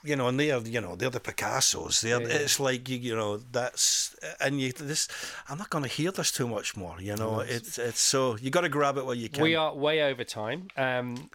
[0.04, 2.00] you know, and they're, you know, they're the Picassos.
[2.00, 2.34] They're, Yeah, yeah.
[2.34, 5.08] it's like you, you know, that's, and you this.
[5.48, 7.00] I'm not going to hear this too much more.
[7.00, 9.42] You know, it's it's so you got to grab it while you can.
[9.42, 10.68] We are way over time.
[10.76, 11.30] Um,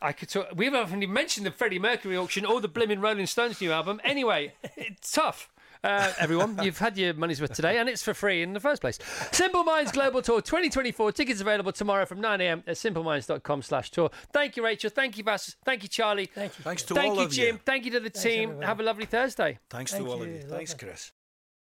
[0.00, 0.48] I could talk.
[0.54, 4.00] We haven't even mentioned the Freddie Mercury auction or the blimmin' Rolling Stones new album.
[4.04, 5.50] Anyway, it's tough.
[5.84, 8.80] Uh, everyone, you've had your money's worth today, and it's for free in the first
[8.80, 8.98] place.
[9.32, 11.12] Simple Minds Global Tour 2024.
[11.12, 12.64] Tickets available tomorrow from 9 a.m.
[12.66, 14.10] at simpleminds.com slash tour.
[14.32, 14.90] Thank you, Rachel.
[14.90, 15.56] Thank you, Vass.
[15.64, 16.26] Thank you, Charlie.
[16.26, 16.64] Thank you.
[16.64, 17.56] Thanks to Thank all you, of Jim.
[17.56, 17.60] you.
[17.64, 18.44] Thank you to the team.
[18.50, 18.66] everybody.
[18.66, 19.58] Have a lovely Thursday.
[19.68, 20.34] Thanks Thank to all of you.
[20.34, 20.40] you.
[20.42, 20.74] Thanks.
[20.74, 21.12] Chris.